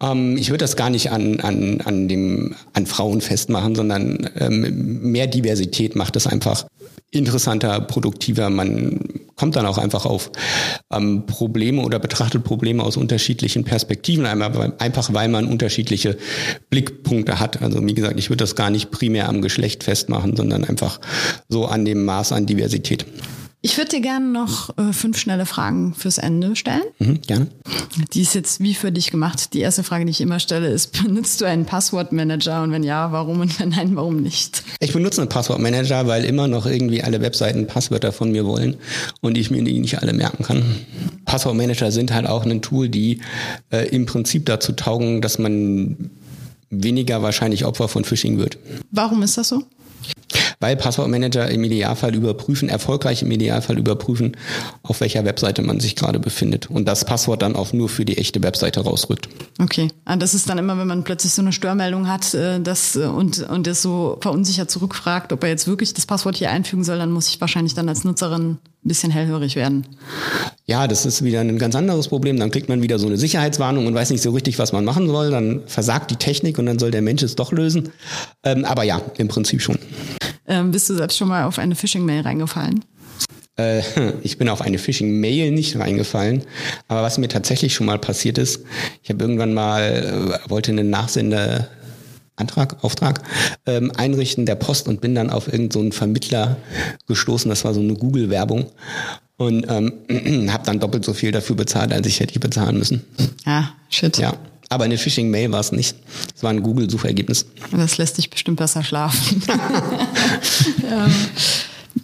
Ähm, 0.00 0.36
ich 0.36 0.50
würde 0.50 0.62
das 0.62 0.76
gar 0.76 0.90
nicht 0.90 1.10
an, 1.10 1.40
an, 1.40 1.80
an, 1.80 2.06
dem, 2.06 2.54
an 2.72 2.86
Frauen 2.86 3.20
festmachen, 3.20 3.74
sondern 3.74 4.30
ähm, 4.36 5.10
mehr 5.10 5.26
Diversität 5.26 5.96
macht 5.96 6.14
es 6.14 6.28
einfach 6.28 6.66
interessanter, 7.10 7.80
produktiver. 7.80 8.48
Man 8.48 9.00
kommt 9.40 9.56
dann 9.56 9.64
auch 9.64 9.78
einfach 9.78 10.04
auf 10.04 10.30
ähm, 10.92 11.24
Probleme 11.24 11.80
oder 11.80 11.98
betrachtet 11.98 12.44
Probleme 12.44 12.82
aus 12.82 12.98
unterschiedlichen 12.98 13.64
Perspektiven, 13.64 14.26
einfach 14.26 15.14
weil 15.14 15.28
man 15.28 15.46
unterschiedliche 15.46 16.18
Blickpunkte 16.68 17.40
hat. 17.40 17.62
Also 17.62 17.82
wie 17.86 17.94
gesagt, 17.94 18.18
ich 18.18 18.28
würde 18.28 18.42
das 18.42 18.54
gar 18.54 18.68
nicht 18.68 18.90
primär 18.90 19.30
am 19.30 19.40
Geschlecht 19.40 19.82
festmachen, 19.82 20.36
sondern 20.36 20.64
einfach 20.64 21.00
so 21.48 21.64
an 21.64 21.86
dem 21.86 22.04
Maß 22.04 22.32
an 22.32 22.44
Diversität. 22.44 23.06
Ich 23.62 23.76
würde 23.76 23.90
dir 23.90 24.00
gerne 24.00 24.26
noch 24.26 24.76
äh, 24.78 24.94
fünf 24.94 25.18
schnelle 25.18 25.44
Fragen 25.44 25.92
fürs 25.92 26.16
Ende 26.16 26.56
stellen. 26.56 26.82
Mhm, 26.98 27.20
gerne. 27.20 27.48
Die 28.14 28.22
ist 28.22 28.34
jetzt 28.34 28.60
wie 28.60 28.74
für 28.74 28.90
dich 28.90 29.10
gemacht. 29.10 29.52
Die 29.52 29.60
erste 29.60 29.82
Frage, 29.82 30.06
die 30.06 30.12
ich 30.12 30.22
immer 30.22 30.40
stelle, 30.40 30.68
ist, 30.68 30.92
benutzt 31.04 31.40
du 31.40 31.44
einen 31.44 31.66
Passwortmanager? 31.66 32.62
Und 32.62 32.72
wenn 32.72 32.82
ja, 32.82 33.12
warum? 33.12 33.40
Und 33.40 33.60
wenn 33.60 33.68
nein, 33.70 33.96
warum 33.96 34.22
nicht? 34.22 34.62
Ich 34.80 34.94
benutze 34.94 35.20
einen 35.20 35.28
Passwortmanager, 35.28 36.06
weil 36.06 36.24
immer 36.24 36.48
noch 36.48 36.64
irgendwie 36.64 37.02
alle 37.02 37.20
Webseiten 37.20 37.66
Passwörter 37.66 38.12
von 38.12 38.32
mir 38.32 38.46
wollen 38.46 38.76
und 39.20 39.36
ich 39.36 39.50
mir 39.50 39.62
die 39.62 39.78
nicht 39.78 40.00
alle 40.00 40.14
merken 40.14 40.42
kann. 40.42 40.62
Passwortmanager 41.26 41.92
sind 41.92 42.14
halt 42.14 42.26
auch 42.26 42.46
ein 42.46 42.62
Tool, 42.62 42.88
die 42.88 43.20
äh, 43.70 43.88
im 43.88 44.06
Prinzip 44.06 44.46
dazu 44.46 44.72
taugen, 44.72 45.20
dass 45.20 45.38
man 45.38 46.10
weniger 46.70 47.22
wahrscheinlich 47.22 47.66
Opfer 47.66 47.88
von 47.88 48.04
Phishing 48.04 48.38
wird. 48.38 48.56
Warum 48.90 49.22
ist 49.22 49.36
das 49.36 49.48
so? 49.48 49.64
Weil 50.60 50.76
Passwortmanager 50.76 51.50
im 51.50 51.64
Idealfall 51.64 52.14
überprüfen, 52.14 52.68
erfolgreich 52.68 53.22
im 53.22 53.30
Idealfall 53.30 53.78
überprüfen, 53.78 54.36
auf 54.82 55.00
welcher 55.00 55.24
Webseite 55.24 55.62
man 55.62 55.80
sich 55.80 55.96
gerade 55.96 56.20
befindet 56.20 56.70
und 56.70 56.86
das 56.86 57.04
Passwort 57.04 57.42
dann 57.42 57.56
auch 57.56 57.72
nur 57.72 57.88
für 57.88 58.04
die 58.04 58.18
echte 58.18 58.42
Webseite 58.42 58.80
rausrückt. 58.80 59.28
Okay, 59.58 59.88
ah, 60.04 60.16
das 60.16 60.34
ist 60.34 60.48
dann 60.48 60.58
immer, 60.58 60.78
wenn 60.78 60.86
man 60.86 61.02
plötzlich 61.02 61.32
so 61.32 61.42
eine 61.42 61.52
Störmeldung 61.52 62.08
hat 62.08 62.34
äh, 62.34 62.60
das, 62.60 62.96
äh, 62.96 63.06
und, 63.06 63.48
und 63.48 63.66
es 63.66 63.82
so 63.82 64.18
verunsichert 64.20 64.70
zurückfragt, 64.70 65.32
ob 65.32 65.42
er 65.42 65.48
jetzt 65.48 65.66
wirklich 65.66 65.94
das 65.94 66.06
Passwort 66.06 66.36
hier 66.36 66.50
einfügen 66.50 66.84
soll, 66.84 66.98
dann 66.98 67.10
muss 67.10 67.28
ich 67.28 67.40
wahrscheinlich 67.40 67.74
dann 67.74 67.88
als 67.88 68.04
Nutzerin 68.04 68.58
ein 68.82 68.88
bisschen 68.88 69.10
hellhörig 69.10 69.56
werden. 69.56 69.86
Ja, 70.64 70.86
das 70.88 71.04
ist 71.04 71.22
wieder 71.22 71.40
ein 71.40 71.58
ganz 71.58 71.74
anderes 71.74 72.08
Problem. 72.08 72.38
Dann 72.38 72.50
kriegt 72.50 72.70
man 72.70 72.80
wieder 72.80 72.98
so 72.98 73.06
eine 73.06 73.18
Sicherheitswarnung 73.18 73.86
und 73.86 73.94
weiß 73.94 74.10
nicht 74.10 74.22
so 74.22 74.30
richtig, 74.30 74.58
was 74.58 74.72
man 74.72 74.84
machen 74.86 75.06
soll. 75.06 75.30
Dann 75.30 75.62
versagt 75.66 76.10
die 76.10 76.16
Technik 76.16 76.58
und 76.58 76.64
dann 76.64 76.78
soll 76.78 76.90
der 76.90 77.02
Mensch 77.02 77.22
es 77.22 77.36
doch 77.36 77.52
lösen. 77.52 77.90
Ähm, 78.42 78.64
aber 78.64 78.84
ja, 78.84 79.02
im 79.18 79.28
Prinzip 79.28 79.60
schon. 79.60 79.78
Ähm, 80.50 80.72
bist 80.72 80.90
du 80.90 80.94
selbst 80.96 81.16
schon 81.16 81.28
mal 81.28 81.44
auf 81.44 81.58
eine 81.58 81.76
Phishing-Mail 81.76 82.22
reingefallen? 82.22 82.84
Äh, 83.56 83.82
ich 84.22 84.36
bin 84.36 84.48
auf 84.48 84.60
eine 84.60 84.78
Phishing-Mail 84.78 85.52
nicht 85.52 85.78
reingefallen. 85.78 86.42
Aber 86.88 87.02
was 87.02 87.18
mir 87.18 87.28
tatsächlich 87.28 87.72
schon 87.72 87.86
mal 87.86 87.98
passiert 87.98 88.36
ist, 88.36 88.64
ich 89.02 89.10
habe 89.10 89.22
irgendwann 89.22 89.54
mal, 89.54 90.40
äh, 90.44 90.50
wollte 90.50 90.72
einen 90.72 90.90
Nachsender 90.90 91.68
Antrag, 92.34 92.82
Auftrag 92.82 93.22
ähm, 93.66 93.92
einrichten 93.96 94.46
der 94.46 94.54
Post 94.56 94.88
und 94.88 95.00
bin 95.00 95.14
dann 95.14 95.30
auf 95.30 95.46
irgendeinen 95.46 95.92
so 95.92 95.98
Vermittler 95.98 96.56
gestoßen. 97.06 97.48
Das 97.48 97.64
war 97.64 97.74
so 97.74 97.80
eine 97.80 97.94
Google-Werbung 97.94 98.66
und 99.36 99.66
ähm, 99.68 100.48
habe 100.50 100.64
dann 100.64 100.80
doppelt 100.80 101.04
so 101.04 101.12
viel 101.12 101.32
dafür 101.32 101.54
bezahlt, 101.54 101.92
als 101.92 102.06
ich 102.06 102.18
hätte 102.18 102.38
bezahlen 102.40 102.78
müssen. 102.78 103.04
Ah, 103.44 103.64
shit. 103.90 104.16
Ja. 104.18 104.34
Aber 104.72 104.84
eine 104.84 104.98
Phishing-Mail 104.98 105.50
war 105.50 105.60
es 105.60 105.72
nicht. 105.72 105.96
Es 106.34 106.44
war 106.44 106.50
ein 106.50 106.62
Google-Suchergebnis. 106.62 107.46
Das 107.72 107.98
lässt 107.98 108.18
dich 108.18 108.30
bestimmt 108.30 108.56
besser 108.58 108.84
schlafen. 108.84 109.42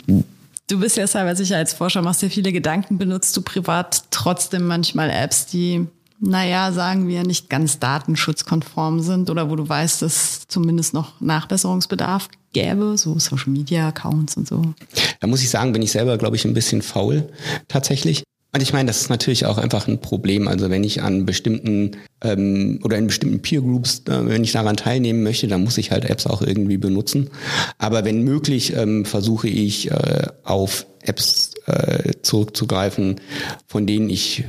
ähm, 0.09 0.25
du 0.69 0.81
bist 0.81 0.97
ja 0.97 1.07
Cybersicherheitsforscher, 1.07 2.03
machst 2.03 2.23
dir 2.23 2.31
viele 2.31 2.53
Gedanken, 2.53 2.99
benutzt 2.99 3.37
du 3.37 3.43
privat 3.43 4.05
trotzdem 4.11 4.67
manchmal 4.67 5.11
Apps, 5.11 5.47
die 5.47 5.87
naja, 6.19 6.73
sagen 6.73 7.09
wir, 7.09 7.25
nicht 7.25 7.51
ganz 7.51 7.79
datenschutzkonform 7.79 9.01
sind 9.01 9.29
oder 9.29 9.51
wo 9.51 9.57
du 9.57 9.69
weißt, 9.69 10.01
dass 10.03 10.49
zumindest 10.49 10.95
noch 10.95 11.21
Nachbesserungsbedarf 11.21 12.29
gäbe, 12.53 12.97
so 12.97 13.19
Social 13.19 13.51
Media 13.51 13.89
Accounts 13.89 14.37
und 14.37 14.49
so? 14.49 14.75
Da 15.21 15.27
muss 15.27 15.43
ich 15.43 15.51
sagen, 15.51 15.73
bin 15.73 15.83
ich 15.83 15.93
selber, 15.93 16.17
glaube 16.17 16.37
ich, 16.37 16.45
ein 16.47 16.55
bisschen 16.55 16.81
faul 16.81 17.29
tatsächlich. 17.69 18.23
Und 18.57 18.63
ich 18.63 18.73
meine, 18.73 18.87
das 18.87 19.03
ist 19.03 19.11
natürlich 19.11 19.45
auch 19.45 19.59
einfach 19.59 19.87
ein 19.87 20.01
Problem. 20.01 20.49
Also 20.49 20.71
wenn 20.71 20.83
ich 20.83 21.03
an 21.03 21.27
bestimmten 21.27 21.91
ähm, 22.25 22.81
oder 22.83 22.97
in 22.97 23.07
bestimmten 23.07 23.43
Peer 23.43 23.61
Groups, 23.61 24.05
äh, 24.09 24.27
wenn 24.27 24.45
ich 24.45 24.53
daran 24.53 24.79
teilnehmen 24.79 25.23
möchte, 25.23 25.47
dann 25.47 25.63
muss 25.63 25.77
ich 25.77 25.91
halt 25.91 26.07
Apps 26.07 26.27
auch 26.27 26.41
irgendwie 26.41 26.79
benutzen. 26.79 27.29
Aber 27.77 28.07
wenn 28.07 28.23
möglich, 28.23 28.75
ähm, 28.75 29.05
versuche 29.05 29.47
ich 29.47 29.91
äh, 29.91 30.29
auf 30.43 30.87
Apps 31.03 31.51
äh, 31.67 32.13
zurückzugreifen, 32.23 33.21
von 33.67 33.87
denen 33.87 34.09
ich 34.09 34.45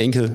denke, 0.00 0.34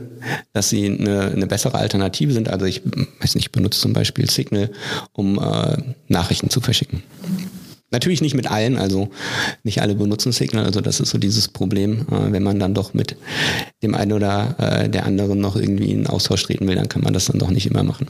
dass 0.53 0.69
sie 0.69 0.85
eine, 0.85 1.31
eine 1.31 1.45
bessere 1.45 1.77
Alternative 1.77 2.31
sind. 2.31 2.47
Also 2.47 2.67
ich 2.67 2.83
weiß 3.19 3.35
nicht, 3.35 3.51
benutze 3.51 3.81
zum 3.81 3.91
Beispiel 3.91 4.29
Signal, 4.29 4.71
um 5.11 5.39
äh, 5.39 5.75
Nachrichten 6.07 6.49
zu 6.49 6.61
verschicken. 6.61 7.03
Natürlich 7.91 8.21
nicht 8.21 8.35
mit 8.35 8.49
allen, 8.49 8.77
also 8.77 9.09
nicht 9.63 9.81
alle 9.81 9.95
benutzen 9.95 10.31
Signal, 10.31 10.65
also 10.65 10.81
das 10.81 10.99
ist 10.99 11.09
so 11.09 11.17
dieses 11.17 11.47
Problem, 11.47 12.05
äh, 12.11 12.31
wenn 12.31 12.43
man 12.43 12.59
dann 12.59 12.73
doch 12.73 12.93
mit 12.93 13.15
dem 13.81 13.95
einen 13.95 14.13
oder 14.13 14.55
äh, 14.59 14.89
der 14.89 15.05
anderen 15.05 15.39
noch 15.39 15.55
irgendwie 15.55 15.91
in 15.91 16.07
Austausch 16.07 16.43
treten 16.43 16.67
will, 16.67 16.75
dann 16.75 16.89
kann 16.89 17.03
man 17.03 17.13
das 17.13 17.25
dann 17.25 17.39
doch 17.39 17.49
nicht 17.49 17.65
immer 17.65 17.83
machen. 17.83 18.07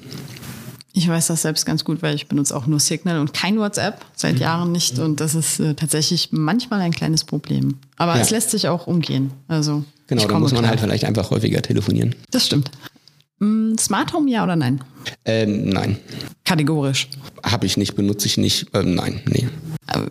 Ich 0.91 1.07
weiß 1.07 1.27
das 1.27 1.43
selbst 1.43 1.65
ganz 1.65 1.85
gut, 1.85 2.01
weil 2.01 2.15
ich 2.15 2.27
benutze 2.27 2.55
auch 2.55 2.65
nur 2.65 2.79
Signal 2.79 3.19
und 3.19 3.33
kein 3.33 3.57
WhatsApp 3.57 4.03
seit 4.15 4.35
mhm. 4.35 4.41
Jahren 4.41 4.71
nicht 4.71 4.99
und 4.99 5.21
das 5.21 5.35
ist 5.35 5.59
äh, 5.59 5.75
tatsächlich 5.75 6.29
manchmal 6.31 6.81
ein 6.81 6.91
kleines 6.91 7.23
Problem. 7.23 7.75
Aber 7.97 8.15
ja. 8.15 8.21
es 8.21 8.31
lässt 8.31 8.49
sich 8.51 8.67
auch 8.67 8.87
umgehen. 8.87 9.31
Also 9.47 9.83
genau, 10.07 10.27
da 10.27 10.39
muss 10.39 10.51
man 10.51 10.61
klar. 10.61 10.71
halt 10.71 10.79
vielleicht 10.79 11.05
einfach 11.05 11.31
häufiger 11.31 11.61
telefonieren. 11.61 12.15
Das 12.31 12.47
stimmt. 12.47 12.71
Mm, 13.39 13.77
Smart 13.77 14.13
Home 14.13 14.29
ja 14.29 14.43
oder 14.43 14.55
nein? 14.55 14.83
Ähm, 15.25 15.69
nein. 15.69 15.97
Kategorisch. 16.43 17.07
Habe 17.43 17.65
ich 17.65 17.77
nicht, 17.77 17.95
benutze 17.95 18.25
ich 18.25 18.37
nicht. 18.37 18.67
Ähm, 18.73 18.95
nein, 18.95 19.21
nee. 19.25 19.47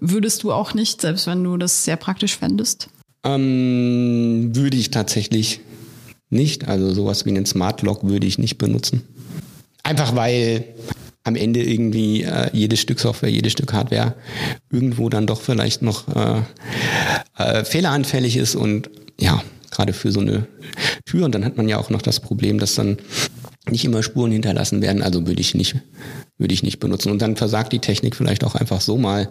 Würdest 0.00 0.42
du 0.42 0.52
auch 0.52 0.74
nicht, 0.74 1.00
selbst 1.00 1.26
wenn 1.26 1.44
du 1.44 1.56
das 1.56 1.84
sehr 1.84 1.96
praktisch 1.96 2.36
fändest? 2.36 2.88
Ähm, 3.24 4.50
würde 4.54 4.76
ich 4.76 4.90
tatsächlich 4.90 5.60
nicht. 6.30 6.68
Also 6.68 6.92
sowas 6.92 7.24
wie 7.24 7.30
einen 7.30 7.46
Smart 7.46 7.82
Lock 7.82 8.04
würde 8.04 8.26
ich 8.26 8.38
nicht 8.38 8.58
benutzen. 8.58 9.02
Einfach 9.82 10.14
weil 10.14 10.64
am 11.24 11.36
Ende 11.36 11.62
irgendwie 11.62 12.22
äh, 12.22 12.50
jedes 12.52 12.80
Stück 12.80 13.00
Software, 13.00 13.30
jedes 13.30 13.52
Stück 13.52 13.72
Hardware 13.72 14.14
irgendwo 14.70 15.08
dann 15.08 15.26
doch 15.26 15.40
vielleicht 15.40 15.82
noch 15.82 16.08
äh, 16.08 16.42
äh, 17.38 17.64
fehleranfällig 17.64 18.36
ist 18.36 18.54
und 18.54 18.90
ja, 19.20 19.42
gerade 19.70 19.92
für 19.92 20.10
so 20.10 20.20
eine 20.20 20.46
Tür. 21.04 21.24
Und 21.24 21.34
dann 21.34 21.44
hat 21.44 21.56
man 21.56 21.68
ja 21.68 21.78
auch 21.78 21.90
noch 21.90 22.02
das 22.02 22.20
Problem, 22.20 22.58
dass 22.58 22.74
dann 22.74 22.98
nicht 23.70 23.84
immer 23.84 24.02
Spuren 24.02 24.32
hinterlassen 24.32 24.82
werden. 24.82 25.02
Also 25.02 25.26
würde 25.26 25.40
ich 25.40 25.54
nicht, 25.54 25.76
würde 26.38 26.54
ich 26.54 26.62
nicht 26.62 26.80
benutzen. 26.80 27.10
Und 27.10 27.22
dann 27.22 27.36
versagt 27.36 27.72
die 27.72 27.78
Technik 27.78 28.16
vielleicht 28.16 28.44
auch 28.44 28.54
einfach 28.54 28.80
so 28.80 28.98
mal. 28.98 29.28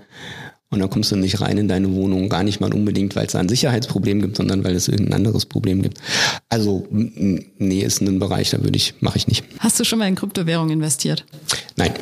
Und 0.70 0.80
dann 0.80 0.90
kommst 0.90 1.12
du 1.12 1.16
nicht 1.16 1.40
rein 1.40 1.58
in 1.58 1.70
deine 1.70 1.94
Wohnung, 1.94 2.28
gar 2.28 2.44
nicht 2.44 2.60
mal 2.60 2.74
unbedingt, 2.74 3.16
weil 3.16 3.26
es 3.26 3.32
da 3.32 3.40
ein 3.40 3.48
Sicherheitsproblem 3.48 4.22
gibt, 4.22 4.36
sondern 4.36 4.66
weil 4.66 4.76
es 4.76 4.90
irgendein 4.90 5.14
anderes 5.14 5.46
Problem 5.46 5.82
gibt. 5.82 6.00
Also 6.50 6.86
nee, 6.90 7.82
ist 7.82 8.02
ein 8.02 8.20
Bereich, 8.20 8.50
da 8.50 8.62
würde 8.62 8.76
ich, 8.76 8.96
mache 9.00 9.18
ich 9.18 9.28
nicht. 9.28 9.46
Hast 9.60 9.80
du 9.80 9.86
schon 9.86 10.00
mal 10.00 10.10
in 10.10 10.16
Kryptowährung 10.16 10.70
investiert? 10.70 11.26
Nein. 11.78 11.94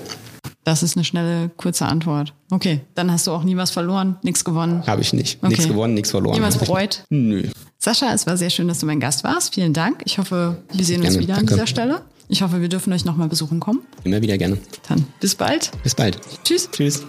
Das 0.64 0.82
ist 0.82 0.98
eine 0.98 1.04
schnelle, 1.04 1.52
kurze 1.58 1.86
Antwort. 1.86 2.34
Okay, 2.50 2.82
dann 2.96 3.12
hast 3.12 3.28
du 3.28 3.32
auch 3.32 3.44
nie 3.44 3.56
was 3.56 3.70
verloren, 3.70 4.18
nichts 4.24 4.44
gewonnen. 4.44 4.82
Habe 4.88 5.02
ich 5.04 5.14
nicht. 5.14 5.38
Okay. 5.44 5.50
Nichts 5.50 5.68
gewonnen, 5.68 5.94
nichts 5.94 6.10
verloren. 6.10 6.34
Niemals 6.34 6.58
bereut? 6.58 7.04
Nö. 7.10 7.44
Sascha, 7.78 8.12
es 8.16 8.26
war 8.26 8.36
sehr 8.36 8.50
schön, 8.50 8.68
dass 8.68 8.80
du 8.80 8.88
mein 8.88 9.00
Gast 9.00 9.24
warst. 9.24 9.54
Vielen 9.54 9.74
Dank. 9.74 10.02
Ich 10.06 10.18
hoffe, 10.18 10.58
wir 10.74 10.84
sehen 10.84 11.02
gerne. 11.02 11.16
uns 11.16 11.24
wieder 11.24 11.36
Danke. 11.36 11.54
an 11.54 11.58
dieser 11.60 11.68
Stelle. 11.68 12.02
Ich 12.28 12.42
hoffe, 12.42 12.62
wir 12.62 12.70
dürfen 12.70 12.92
euch 12.92 13.06
nochmal 13.06 13.30
besuchen 13.30 13.60
kommen. 13.60 13.82
Immer 14.04 14.22
wieder 14.22 14.38
gerne. 14.38 14.58
Dann 14.88 15.06
bis 15.20 15.36
bald. 15.36 15.72
Bis 15.84 15.96
bald. 15.96 16.20
Tschüss. 16.44 16.70
Tschüss. 16.72 17.04